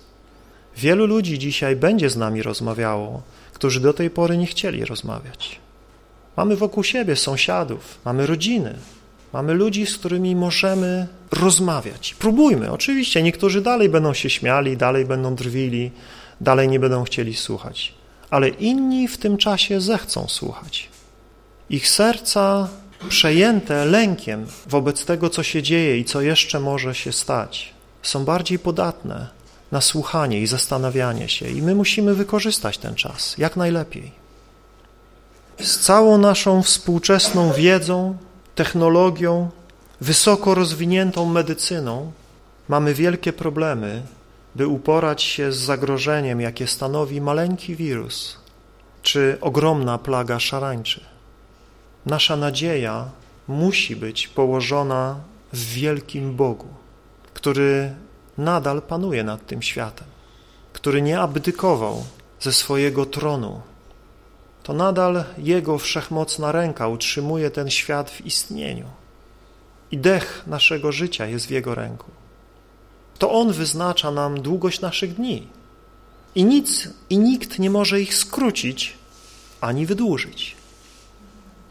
Wielu 0.78 1.06
ludzi 1.06 1.40
dzisiaj 1.40 1.76
będzie 1.76 2.10
z 2.10 2.18
nami 2.18 2.42
rozmawiało, 2.42 3.22
którzy 3.54 3.80
do 3.80 3.94
tej 3.94 4.10
pory 4.10 4.38
nie 4.38 4.46
chcieli 4.48 4.86
rozmawiać. 4.86 5.60
Mamy 6.38 6.56
wokół 6.56 6.84
siebie 6.84 7.16
sąsiadów, 7.16 8.00
mamy 8.06 8.26
rodziny, 8.26 8.76
mamy 9.34 9.54
ludzi, 9.54 9.86
z 9.86 9.98
którymi 9.98 10.36
możemy 10.36 11.08
rozmawiać. 11.32 12.14
Próbujmy. 12.14 12.72
Oczywiście 12.72 13.24
niektórzy 13.24 13.62
dalej 13.62 13.90
będą 13.90 14.14
się 14.14 14.30
śmiali, 14.30 14.78
dalej 14.78 15.06
będą 15.06 15.36
drwili, 15.36 15.92
dalej 16.42 16.68
nie 16.68 16.80
będą 16.80 17.04
chcieli 17.04 17.36
słuchać, 17.36 17.94
ale 18.30 18.50
inni 18.50 19.08
w 19.08 19.18
tym 19.18 19.38
czasie 19.38 19.82
zechcą 19.82 20.28
słuchać. 20.28 20.90
Ich 21.70 21.88
serca 21.88 22.68
przejęte 23.10 23.86
lękiem 23.86 24.46
wobec 24.68 25.06
tego, 25.06 25.30
co 25.30 25.44
się 25.44 25.64
dzieje 25.64 25.98
i 25.98 26.06
co 26.06 26.22
jeszcze 26.22 26.60
może 26.60 26.96
się 26.96 27.12
stać, 27.12 27.74
są 28.02 28.26
bardziej 28.26 28.60
podatne 28.60 29.28
na 29.72 29.82
słuchanie 29.82 30.42
i 30.42 30.48
zastanawianie 30.48 31.30
się 31.30 31.48
i 31.50 31.62
my 31.62 31.76
musimy 31.76 32.16
wykorzystać 32.16 32.78
ten 32.78 32.96
czas 32.96 33.38
jak 33.38 33.56
najlepiej. 33.56 34.12
Z 35.62 35.80
całą 35.80 36.18
naszą 36.18 36.64
współczesną 36.64 37.54
wiedzą, 37.54 38.18
technologią, 38.56 39.50
wysoko 40.02 40.56
rozwiniętą 40.56 41.26
medycyną 41.26 42.12
mamy 42.68 42.94
wielkie 42.94 43.34
problemy, 43.34 44.02
by 44.56 44.68
uporać 44.68 45.24
się 45.24 45.52
z 45.52 45.58
zagrożeniem, 45.58 46.42
jakie 46.42 46.68
stanowi 46.68 47.22
maleńki 47.22 47.76
wirus 47.76 48.38
czy 49.02 49.38
ogromna 49.42 49.98
plaga 49.98 50.40
szarańczy. 50.40 51.15
Nasza 52.06 52.36
nadzieja 52.36 53.10
musi 53.48 53.96
być 53.96 54.28
położona 54.28 55.16
w 55.54 55.66
wielkim 55.74 56.36
Bogu, 56.36 56.68
który 57.34 57.96
nadal 58.38 58.82
panuje 58.82 59.24
nad 59.24 59.46
tym 59.46 59.62
światem, 59.62 60.08
który 60.74 61.02
nie 61.02 61.20
abdykował 61.20 62.06
ze 62.40 62.54
swojego 62.54 63.06
tronu. 63.06 63.62
To 64.64 64.74
nadal 64.74 65.24
Jego 65.38 65.78
wszechmocna 65.78 66.52
ręka 66.52 66.88
utrzymuje 66.88 67.52
ten 67.52 67.70
świat 67.70 68.10
w 68.10 68.26
istnieniu. 68.26 68.86
I 69.92 69.98
dech 69.98 70.44
naszego 70.48 70.92
życia 70.92 71.26
jest 71.26 71.48
w 71.48 71.52
Jego 71.52 71.76
ręku. 71.76 72.12
To 73.18 73.32
On 73.32 73.52
wyznacza 73.52 74.12
nam 74.12 74.42
długość 74.42 74.82
naszych 74.82 75.14
dni. 75.14 75.48
I 76.36 76.46
nic 76.46 76.90
i 77.10 77.18
nikt 77.18 77.60
nie 77.60 77.70
może 77.70 78.02
ich 78.02 78.16
skrócić 78.16 78.94
ani 79.62 79.86
wydłużyć 79.86 80.56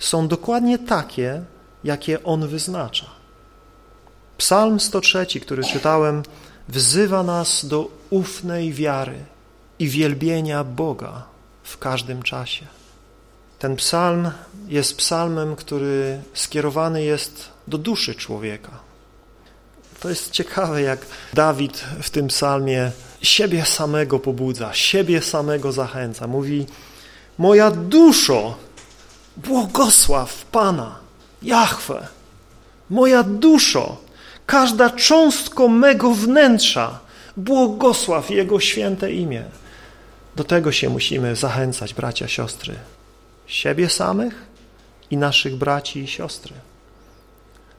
są 0.04 0.28
dokładnie 0.28 0.78
takie, 0.78 1.42
jakie 1.84 2.24
On 2.24 2.48
wyznacza. 2.48 3.06
Psalm 4.38 4.80
103, 4.80 5.26
który 5.40 5.64
czytałem, 5.64 6.22
wzywa 6.68 7.22
nas 7.22 7.66
do 7.66 7.90
ufnej 8.10 8.72
wiary 8.72 9.18
i 9.78 9.88
wielbienia 9.88 10.64
Boga 10.64 11.22
w 11.62 11.78
każdym 11.78 12.22
czasie. 12.22 12.66
Ten 13.58 13.76
psalm 13.76 14.30
jest 14.68 14.96
psalmem, 14.96 15.56
który 15.56 16.20
skierowany 16.34 17.04
jest 17.04 17.48
do 17.68 17.78
duszy 17.78 18.14
człowieka. 18.14 18.70
To 20.00 20.08
jest 20.08 20.30
ciekawe, 20.30 20.82
jak 20.82 21.06
Dawid 21.34 21.84
w 22.02 22.10
tym 22.10 22.28
psalmie 22.28 22.90
siebie 23.22 23.64
samego 23.64 24.18
pobudza, 24.18 24.74
siebie 24.74 25.22
samego 25.22 25.72
zachęca. 25.72 26.26
Mówi, 26.26 26.66
moja 27.38 27.70
duszo, 27.70 28.56
Błogosław 29.36 30.44
Pana, 30.44 30.98
Jahwe, 31.42 32.08
moja 32.90 33.22
duszo, 33.22 33.96
każda 34.46 34.90
cząstko 34.90 35.68
mego 35.68 36.10
wnętrza, 36.10 36.98
błogosław 37.36 38.30
Jego 38.30 38.60
święte 38.60 39.12
imię. 39.12 39.44
Do 40.36 40.44
tego 40.44 40.72
się 40.72 40.88
musimy 40.88 41.36
zachęcać, 41.36 41.94
bracia, 41.94 42.28
siostry, 42.28 42.74
siebie 43.46 43.88
samych 43.88 44.46
i 45.10 45.16
naszych 45.16 45.56
braci 45.56 46.00
i 46.00 46.08
siostry. 46.08 46.54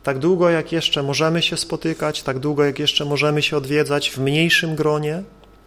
Tak 0.03 0.19
długo, 0.19 0.49
jak 0.49 0.71
jeszcze 0.71 1.03
możemy 1.03 1.41
się 1.41 1.57
spotykać, 1.57 2.23
tak 2.23 2.39
długo, 2.39 2.63
jak 2.63 2.79
jeszcze 2.79 3.05
możemy 3.05 3.41
się 3.41 3.57
odwiedzać 3.57 4.11
w 4.11 4.17
mniejszym 4.17 4.75
gronie, 4.75 5.23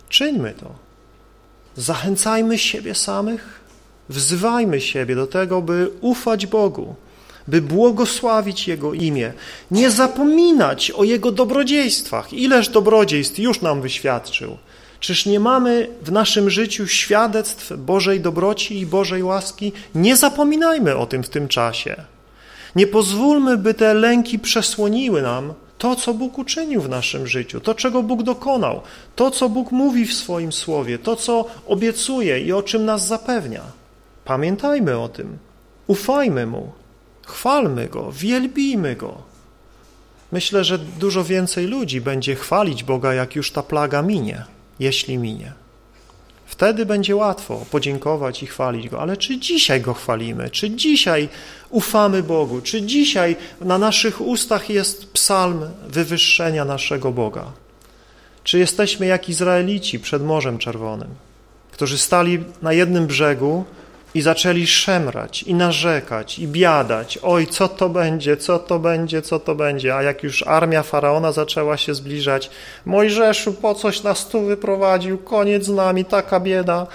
czyńmy 0.09 0.55
to. 0.61 0.75
Zachęcajmy 1.77 2.59
siebie 2.59 2.95
samych 2.95 3.58
Wzywajmy 4.09 4.81
siebie 4.81 5.15
do 5.15 5.27
tego, 5.27 5.63
by 5.63 5.91
ufać 6.01 6.47
Bogu, 6.47 6.95
by 7.49 7.63
błogosławić 7.63 8.69
Jego 8.69 8.95
imię, 8.95 9.33
nie 9.71 9.91
zapominać 9.91 10.91
o 10.91 11.05
Jego 11.05 11.33
dobrodziejstwach. 11.33 12.33
Ileż 12.33 12.69
dobrodziejstw 12.69 13.39
już 13.39 13.61
nam 13.61 13.83
wyświadczył. 13.83 14.57
Czyż 15.01 15.27
nie 15.27 15.41
mamy 15.41 15.89
w 16.03 16.13
naszym 16.13 16.51
życiu 16.51 16.87
świadectw 16.87 17.73
Bożej 17.77 18.21
dobroci 18.21 18.79
i 18.79 18.87
Bożej 18.87 19.23
łaski? 19.23 19.73
Nie 19.95 20.17
zapominajmy 20.17 20.97
o 20.97 21.07
tym 21.07 21.23
w 21.23 21.29
tym 21.29 21.49
czasie. 21.49 21.97
Nie 22.77 22.87
pozwólmy, 22.87 23.57
by 23.57 23.75
te 23.75 23.95
lęki 23.95 24.39
przesłoniły 24.39 25.23
nam 25.23 25.55
to, 25.79 25.97
co 25.97 26.15
Bóg 26.15 26.39
uczynił 26.39 26.81
w 26.81 26.89
naszym 26.89 27.27
życiu, 27.27 27.61
to, 27.61 27.75
czego 27.75 28.03
Bóg 28.03 28.23
dokonał, 28.23 28.81
to, 29.17 29.31
co 29.31 29.49
Bóg 29.49 29.73
mówi 29.73 30.07
w 30.07 30.15
swoim 30.15 30.53
słowie, 30.53 30.99
to, 30.99 31.17
co 31.17 31.45
obiecuje 31.67 32.41
i 32.41 32.53
o 32.53 32.63
czym 32.63 32.85
nas 32.85 33.07
zapewnia. 33.07 33.63
Pamiętajmy 34.29 34.99
o 34.99 35.09
tym, 35.09 35.39
ufajmy 35.87 36.47
Mu, 36.47 36.73
chwalmy 37.27 37.89
Go, 37.89 38.13
wielbijmy 38.13 38.97
Go. 38.97 39.23
Myślę, 40.33 40.65
że 40.65 40.79
dużo 40.79 41.25
więcej 41.25 41.67
ludzi 41.67 42.01
będzie 42.01 42.35
chwalić 42.35 42.85
Boga, 42.85 43.15
jak 43.15 43.37
już 43.37 43.53
ta 43.53 43.63
plaga 43.63 44.03
minie, 44.03 44.45
jeśli 44.81 45.19
minie. 45.19 45.53
Wtedy 46.47 46.87
będzie 46.87 47.17
łatwo 47.17 47.67
podziękować 47.71 48.43
i 48.43 48.47
chwalić 48.47 48.89
Go. 48.89 49.01
Ale 49.01 49.17
czy 49.17 49.39
dzisiaj 49.39 49.81
Go 49.81 49.95
chwalimy? 49.95 50.51
Czy 50.51 50.71
dzisiaj 50.71 51.29
ufamy 51.71 52.23
Bogu? 52.23 52.61
Czy 52.61 52.83
dzisiaj 52.83 53.37
na 53.61 53.79
naszych 53.79 54.21
ustach 54.21 54.71
jest 54.71 55.13
psalm 55.13 55.61
wywyższenia 55.89 56.65
naszego 56.65 57.13
Boga? 57.13 57.53
Czy 58.45 58.59
jesteśmy 58.59 59.07
jak 59.07 59.29
Izraelici 59.29 60.01
przed 60.01 60.23
Morzem 60.23 60.59
Czerwonym, 60.59 61.09
którzy 61.73 61.99
stali 61.99 62.45
na 62.63 62.73
jednym 62.73 63.07
brzegu 63.07 63.65
i 64.15 64.21
zaczęli 64.21 64.67
szemrać 64.67 65.43
i 65.43 65.55
narzekać 65.55 66.39
i 66.39 66.49
biadać. 66.49 67.19
Oj, 67.23 67.47
co 67.47 67.69
to 67.69 67.89
będzie, 67.89 68.37
co 68.37 68.59
to 68.59 68.79
będzie, 68.79 69.23
co 69.23 69.39
to 69.39 69.55
będzie. 69.55 69.97
A 69.97 70.03
jak 70.03 70.23
już 70.23 70.43
armia 70.47 70.83
Faraona 70.83 71.33
zaczęła 71.33 71.77
się 71.77 71.95
zbliżać, 71.95 72.51
Mojżeszu, 72.87 73.53
po 73.53 73.75
coś 73.75 74.03
nas 74.03 74.29
tu 74.29 74.41
wyprowadził, 74.41 75.19
koniec 75.19 75.65
z 75.65 75.69
nami, 75.69 76.05
taka 76.05 76.41
bieda. 76.41 76.87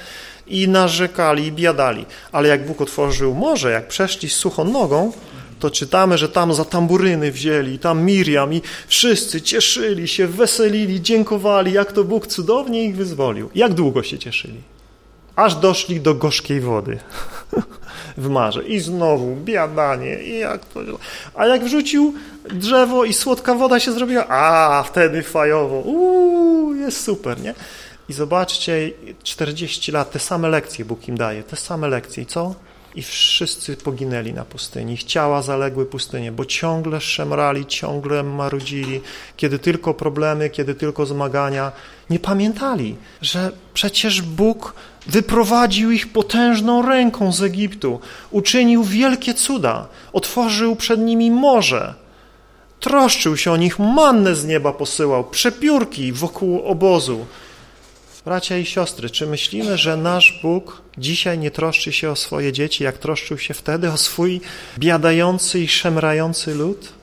i 0.48 0.68
narzekali, 0.68 1.46
i 1.46 1.52
biadali. 1.52 2.06
Ale 2.32 2.50
jak 2.50 2.66
Bóg 2.66 2.82
otworzył 2.82 3.34
morze, 3.34 3.72
jak 3.72 3.88
przeszli 3.88 4.30
z 4.30 4.36
suchą 4.36 4.64
nogą, 4.64 5.12
to 5.60 5.72
czytamy, 5.72 6.18
że 6.18 6.30
tam 6.30 6.54
za 6.54 6.66
tamburyny 6.66 7.32
wzięli, 7.32 7.80
tam 7.80 8.04
Miriam 8.04 8.54
i 8.54 8.62
wszyscy 8.88 9.42
cieszyli 9.42 10.08
się, 10.08 10.28
weselili, 10.28 11.02
dziękowali, 11.02 11.74
jak 11.74 11.92
to 11.92 12.04
Bóg 12.04 12.28
cudownie 12.28 12.84
ich 12.84 12.96
wyzwolił. 12.96 13.50
Jak 13.56 13.74
długo 13.74 14.04
się 14.04 14.20
cieszyli? 14.20 14.73
Aż 15.36 15.56
doszli 15.56 16.02
do 16.02 16.14
gorzkiej 16.16 16.62
wody 16.62 17.00
w 18.18 18.30
marze. 18.30 18.64
I 18.64 18.80
znowu 18.80 19.36
biadanie. 19.36 20.24
I 20.24 20.40
jak 20.40 20.66
to... 20.66 20.80
A 21.36 21.46
jak 21.46 21.64
wrzucił 21.64 22.14
drzewo 22.50 23.06
i 23.06 23.14
słodka 23.14 23.56
woda 23.56 23.80
się 23.80 23.92
zrobiła, 23.92 24.28
a 24.28 24.84
wtedy 24.84 25.24
fajowo. 25.24 25.80
Uuu, 25.80 26.74
jest 26.76 27.04
super, 27.04 27.42
nie? 27.42 27.54
I 28.10 28.14
zobaczcie, 28.14 28.92
40 29.24 29.92
lat, 29.92 30.12
te 30.12 30.20
same 30.20 30.50
lekcje 30.50 30.86
Bóg 30.86 31.08
im 31.08 31.18
daje, 31.18 31.44
te 31.44 31.56
same 31.56 31.88
lekcje. 31.88 32.24
I 32.24 32.26
co? 32.26 32.56
I 32.96 33.02
wszyscy 33.04 33.78
poginęli 33.78 34.34
na 34.34 34.46
pustyni. 34.46 34.94
Ich 34.94 35.04
ciała 35.04 35.42
zaległy 35.42 35.86
pustynię, 35.86 36.32
bo 36.32 36.46
ciągle 36.46 37.02
szemrali, 37.02 37.66
ciągle 37.66 38.24
marudzili. 38.24 39.02
Kiedy 39.38 39.60
tylko 39.60 39.94
problemy, 39.94 40.50
kiedy 40.50 40.76
tylko 40.76 41.06
zmagania. 41.06 41.72
Nie 42.10 42.20
pamiętali, 42.20 42.96
że 43.22 43.52
przecież 43.74 44.22
Bóg 44.22 44.74
wyprowadził 45.08 45.92
ich 45.92 46.12
potężną 46.12 46.82
ręką 46.82 47.32
z 47.32 47.44
Egiptu. 47.44 48.00
Uczynił 48.32 48.84
wielkie 48.84 49.34
cuda. 49.34 49.88
Otworzył 50.14 50.76
przed 50.76 51.00
nimi 51.00 51.32
morze. 51.32 51.94
Troszczył 52.80 53.38
się 53.38 53.52
o 53.52 53.58
nich, 53.58 53.80
mannę 53.80 54.36
z 54.36 54.46
nieba 54.46 54.74
posyłał, 54.74 55.24
przepiórki 55.24 56.12
wokół 56.12 56.66
obozu. 56.66 57.26
Bracia 58.26 58.58
i 58.58 58.66
siostry, 58.66 59.10
czy 59.10 59.28
myślimy, 59.28 59.78
że 59.78 59.98
nasz 59.98 60.40
Bóg 60.42 60.82
dzisiaj 60.98 61.38
nie 61.38 61.52
troszczy 61.52 61.94
się 61.94 62.12
o 62.12 62.16
swoje 62.16 62.52
dzieci, 62.52 62.84
jak 62.84 62.98
troszczył 62.98 63.38
się 63.38 63.54
wtedy 63.54 63.92
o 63.92 63.98
swój 63.98 64.42
biadający 64.78 65.60
i 65.60 65.68
szemrający 65.68 66.56
lud? 66.56 66.94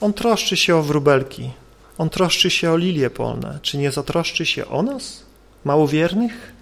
On 0.00 0.12
troszczy 0.12 0.56
się 0.56 0.76
o 0.76 0.82
wróbelki, 0.82 1.50
on 1.98 2.10
troszczy 2.10 2.50
się 2.50 2.72
o 2.72 2.76
lilie 2.76 3.10
polne. 3.10 3.58
Czy 3.62 3.78
nie 3.78 3.90
zatroszczy 3.90 4.46
się 4.46 4.68
o 4.68 4.82
nas, 4.82 5.22
małowiernych? 5.64 6.52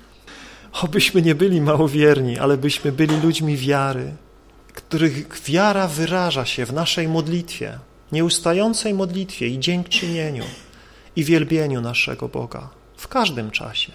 Obyśmy 0.83 1.23
nie 1.23 1.35
byli 1.35 1.61
małowierni, 1.61 2.39
ale 2.39 2.57
byśmy 2.57 2.93
byli 2.93 3.21
ludźmi 3.21 3.57
wiary, 3.57 4.13
których 4.75 5.43
wiara 5.43 5.89
wyraża 5.89 6.45
się 6.45 6.67
w 6.67 6.73
naszej 6.73 7.09
modlitwie, 7.09 7.79
nieustającej 8.13 8.95
modlitwie 8.95 9.47
i 9.49 9.59
dziękczynieniu 9.59 10.45
i 11.17 11.25
wielbieniu 11.25 11.81
naszego 11.81 12.29
Boga 12.29 12.69
w 12.97 13.09
każdym 13.09 13.51
czasie. 13.51 13.93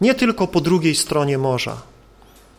Nie 0.00 0.14
tylko 0.14 0.46
po 0.46 0.60
drugiej 0.60 0.94
stronie 0.94 1.38
morza, 1.38 1.82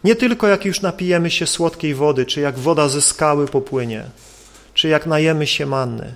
nie 0.04 0.16
tylko 0.16 0.48
jak 0.48 0.66
już 0.66 0.82
napijemy 0.82 1.32
się 1.32 1.48
słodkiej 1.48 1.96
wody, 1.96 2.26
czy 2.26 2.42
jak 2.42 2.60
woda 2.60 2.90
ze 2.90 3.02
skały 3.02 3.48
popłynie, 3.48 4.04
czy 4.74 4.88
jak 4.88 5.06
najemy 5.06 5.48
się 5.48 5.66
manny, 5.66 6.16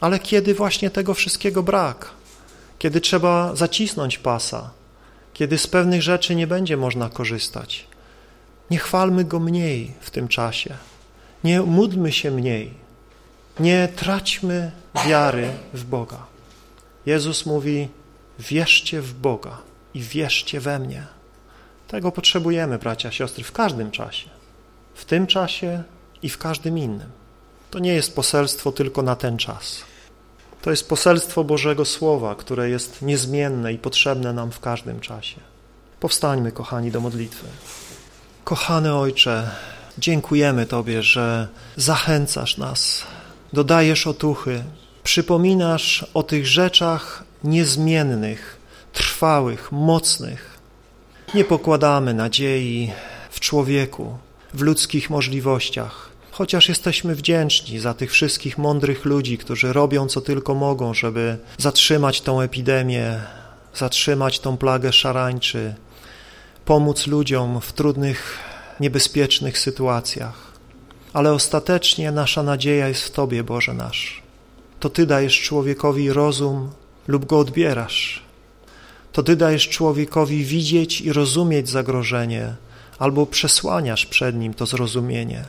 ale 0.00 0.18
kiedy 0.18 0.54
właśnie 0.54 0.90
tego 0.90 1.14
wszystkiego 1.14 1.62
brak, 1.62 2.10
kiedy 2.78 3.00
trzeba 3.00 3.56
zacisnąć 3.56 4.18
pasa, 4.18 4.70
kiedy 5.36 5.58
z 5.58 5.66
pewnych 5.66 6.02
rzeczy 6.02 6.34
nie 6.34 6.46
będzie 6.46 6.76
można 6.76 7.08
korzystać. 7.08 7.86
Nie 8.70 8.78
chwalmy 8.78 9.24
Go 9.24 9.40
mniej 9.40 9.92
w 10.00 10.10
tym 10.10 10.28
czasie, 10.28 10.76
nie 11.44 11.60
módlmy 11.60 12.12
się 12.12 12.30
mniej, 12.30 12.74
nie 13.60 13.88
traćmy 13.96 14.72
wiary 15.06 15.48
w 15.74 15.84
Boga. 15.84 16.26
Jezus 17.06 17.46
mówi, 17.46 17.88
wierzcie 18.38 19.00
w 19.00 19.14
Boga 19.14 19.58
i 19.94 20.00
wierzcie 20.00 20.60
we 20.60 20.78
mnie. 20.78 21.06
Tego 21.88 22.12
potrzebujemy, 22.12 22.78
bracia, 22.78 23.12
siostry, 23.12 23.44
w 23.44 23.52
każdym 23.52 23.90
czasie. 23.90 24.28
W 24.94 25.04
tym 25.04 25.26
czasie 25.26 25.82
i 26.22 26.28
w 26.28 26.38
każdym 26.38 26.78
innym. 26.78 27.10
To 27.70 27.78
nie 27.78 27.94
jest 27.94 28.16
poselstwo 28.16 28.72
tylko 28.72 29.02
na 29.02 29.16
ten 29.16 29.36
czas. 29.36 29.84
To 30.66 30.70
jest 30.70 30.88
poselstwo 30.88 31.44
Bożego 31.44 31.84
Słowa, 31.84 32.34
które 32.34 32.70
jest 32.70 33.02
niezmienne 33.02 33.72
i 33.72 33.78
potrzebne 33.78 34.32
nam 34.32 34.50
w 34.50 34.60
każdym 34.60 35.00
czasie. 35.00 35.40
Powstańmy, 36.00 36.52
kochani, 36.52 36.90
do 36.90 37.00
modlitwy. 37.00 37.46
Kochany 38.44 38.94
Ojcze, 38.94 39.50
dziękujemy 39.98 40.66
Tobie, 40.66 41.02
że 41.02 41.48
zachęcasz 41.76 42.58
nas, 42.58 43.02
dodajesz 43.52 44.06
otuchy, 44.06 44.64
przypominasz 45.02 46.06
o 46.14 46.22
tych 46.22 46.46
rzeczach 46.46 47.24
niezmiennych, 47.44 48.56
trwałych, 48.92 49.72
mocnych. 49.72 50.58
Nie 51.34 51.44
pokładamy 51.44 52.14
nadziei 52.14 52.92
w 53.30 53.40
człowieku, 53.40 54.18
w 54.54 54.60
ludzkich 54.60 55.10
możliwościach, 55.10 56.05
chociaż 56.36 56.68
jesteśmy 56.68 57.14
wdzięczni 57.14 57.78
za 57.78 57.94
tych 57.94 58.12
wszystkich 58.12 58.58
mądrych 58.58 59.04
ludzi, 59.04 59.38
którzy 59.38 59.72
robią 59.72 60.06
co 60.06 60.20
tylko 60.20 60.54
mogą, 60.54 60.94
żeby 60.94 61.38
zatrzymać 61.58 62.20
tą 62.20 62.40
epidemię, 62.40 63.20
zatrzymać 63.74 64.40
tą 64.40 64.56
plagę 64.56 64.92
szarańczy, 64.92 65.74
pomóc 66.64 67.06
ludziom 67.06 67.60
w 67.60 67.72
trudnych, 67.72 68.38
niebezpiecznych 68.80 69.58
sytuacjach. 69.58 70.52
Ale 71.12 71.32
ostatecznie 71.32 72.12
nasza 72.12 72.42
nadzieja 72.42 72.88
jest 72.88 73.02
w 73.02 73.10
Tobie, 73.10 73.44
Boże 73.44 73.74
nasz. 73.74 74.22
To 74.80 74.90
Ty 74.90 75.06
dajesz 75.06 75.40
człowiekowi 75.42 76.12
rozum 76.12 76.70
lub 77.08 77.26
go 77.26 77.38
odbierasz. 77.38 78.22
To 79.12 79.22
Ty 79.22 79.36
dajesz 79.36 79.68
człowiekowi 79.68 80.44
widzieć 80.44 81.00
i 81.00 81.12
rozumieć 81.12 81.68
zagrożenie, 81.68 82.54
albo 82.98 83.26
przesłaniasz 83.26 84.06
przed 84.06 84.36
nim 84.36 84.54
to 84.54 84.66
zrozumienie 84.66 85.44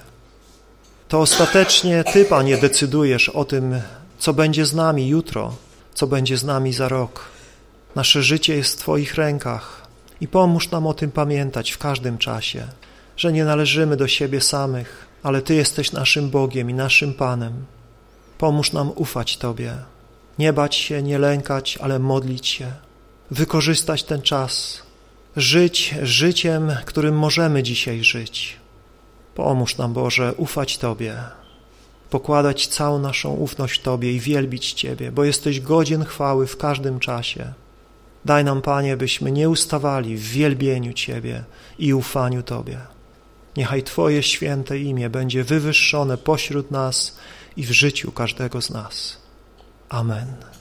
to 1.08 1.20
ostatecznie 1.20 2.04
Ty, 2.04 2.26
Panie, 2.26 2.58
decydujesz 2.58 3.30
o 3.30 3.46
tym, 3.46 3.82
co 4.20 4.34
będzie 4.34 4.65
z 4.65 4.74
nami 4.74 5.08
jutro, 5.08 5.56
co 5.93 6.08
będzie 6.08 6.38
z 6.38 6.43
nami 6.43 6.74
za 6.74 6.89
rok. 6.89 7.26
Nasze 7.96 8.24
życie 8.24 8.56
jest 8.56 8.74
w 8.74 8.78
Twoich 8.78 9.15
rękach 9.15 9.88
i 10.22 10.28
pomóż 10.28 10.72
nam 10.72 10.88
o 10.88 10.93
tym 10.93 11.12
pamiętać 11.12 11.72
w 11.72 11.78
każdym 11.78 12.17
czasie, 12.17 12.67
że 13.17 13.34
nie 13.34 13.46
należymy 13.46 13.98
do 13.98 14.08
siebie 14.08 14.41
samych, 14.41 15.08
ale 15.24 15.41
Ty 15.41 15.56
jesteś 15.56 15.91
naszym 15.91 16.30
Bogiem 16.30 16.70
i 16.70 16.74
naszym 16.74 17.13
Panem. 17.13 17.65
Pomóż 18.38 18.74
nam 18.74 18.91
ufać 18.96 19.38
Tobie, 19.38 19.74
nie 20.39 20.54
bać 20.54 20.76
się, 20.76 21.04
nie 21.04 21.20
lękać, 21.20 21.78
ale 21.82 22.00
modlić 22.00 22.48
się, 22.48 22.72
wykorzystać 23.32 24.04
ten 24.04 24.22
czas, 24.22 24.82
żyć 25.36 25.96
życiem, 26.02 26.72
którym 26.86 27.17
możemy 27.17 27.63
dzisiaj 27.63 28.04
żyć 28.04 28.58
Pomóż 29.38 29.78
nam, 29.78 29.93
Boże, 29.93 30.34
ufać 30.38 30.78
Tobie, 30.78 31.17
pokładać 32.10 32.67
całą 32.67 33.00
naszą 33.00 33.34
ufność 33.34 33.82
Tobie 33.82 34.13
i 34.13 34.19
wielbić 34.19 34.73
Ciebie, 34.73 35.12
bo 35.12 35.23
jesteś 35.23 35.60
godzien 35.60 36.06
chwały 36.06 36.47
w 36.47 36.58
każdym 36.58 37.00
czasie. 37.00 37.54
Daj 38.26 38.43
nam, 38.43 38.62
Panie, 38.62 38.97
byśmy 38.97 39.32
nie 39.32 39.50
ustawali 39.50 40.17
w 40.17 40.21
wielbieniu 40.21 40.93
Ciebie 40.93 41.43
i 41.80 41.93
ufaniu 41.93 42.43
Tobie. 42.43 42.78
Niechaj 43.58 43.84
Twoje 43.84 44.23
święte 44.23 44.80
imię 44.80 45.10
będzie 45.10 45.43
wywyższone 45.43 46.17
pośród 46.17 46.71
nas 46.71 47.17
i 47.58 47.63
w 47.63 47.71
życiu 47.71 48.12
każdego 48.12 48.62
z 48.62 48.69
nas. 48.69 49.17
Amen. 49.89 50.57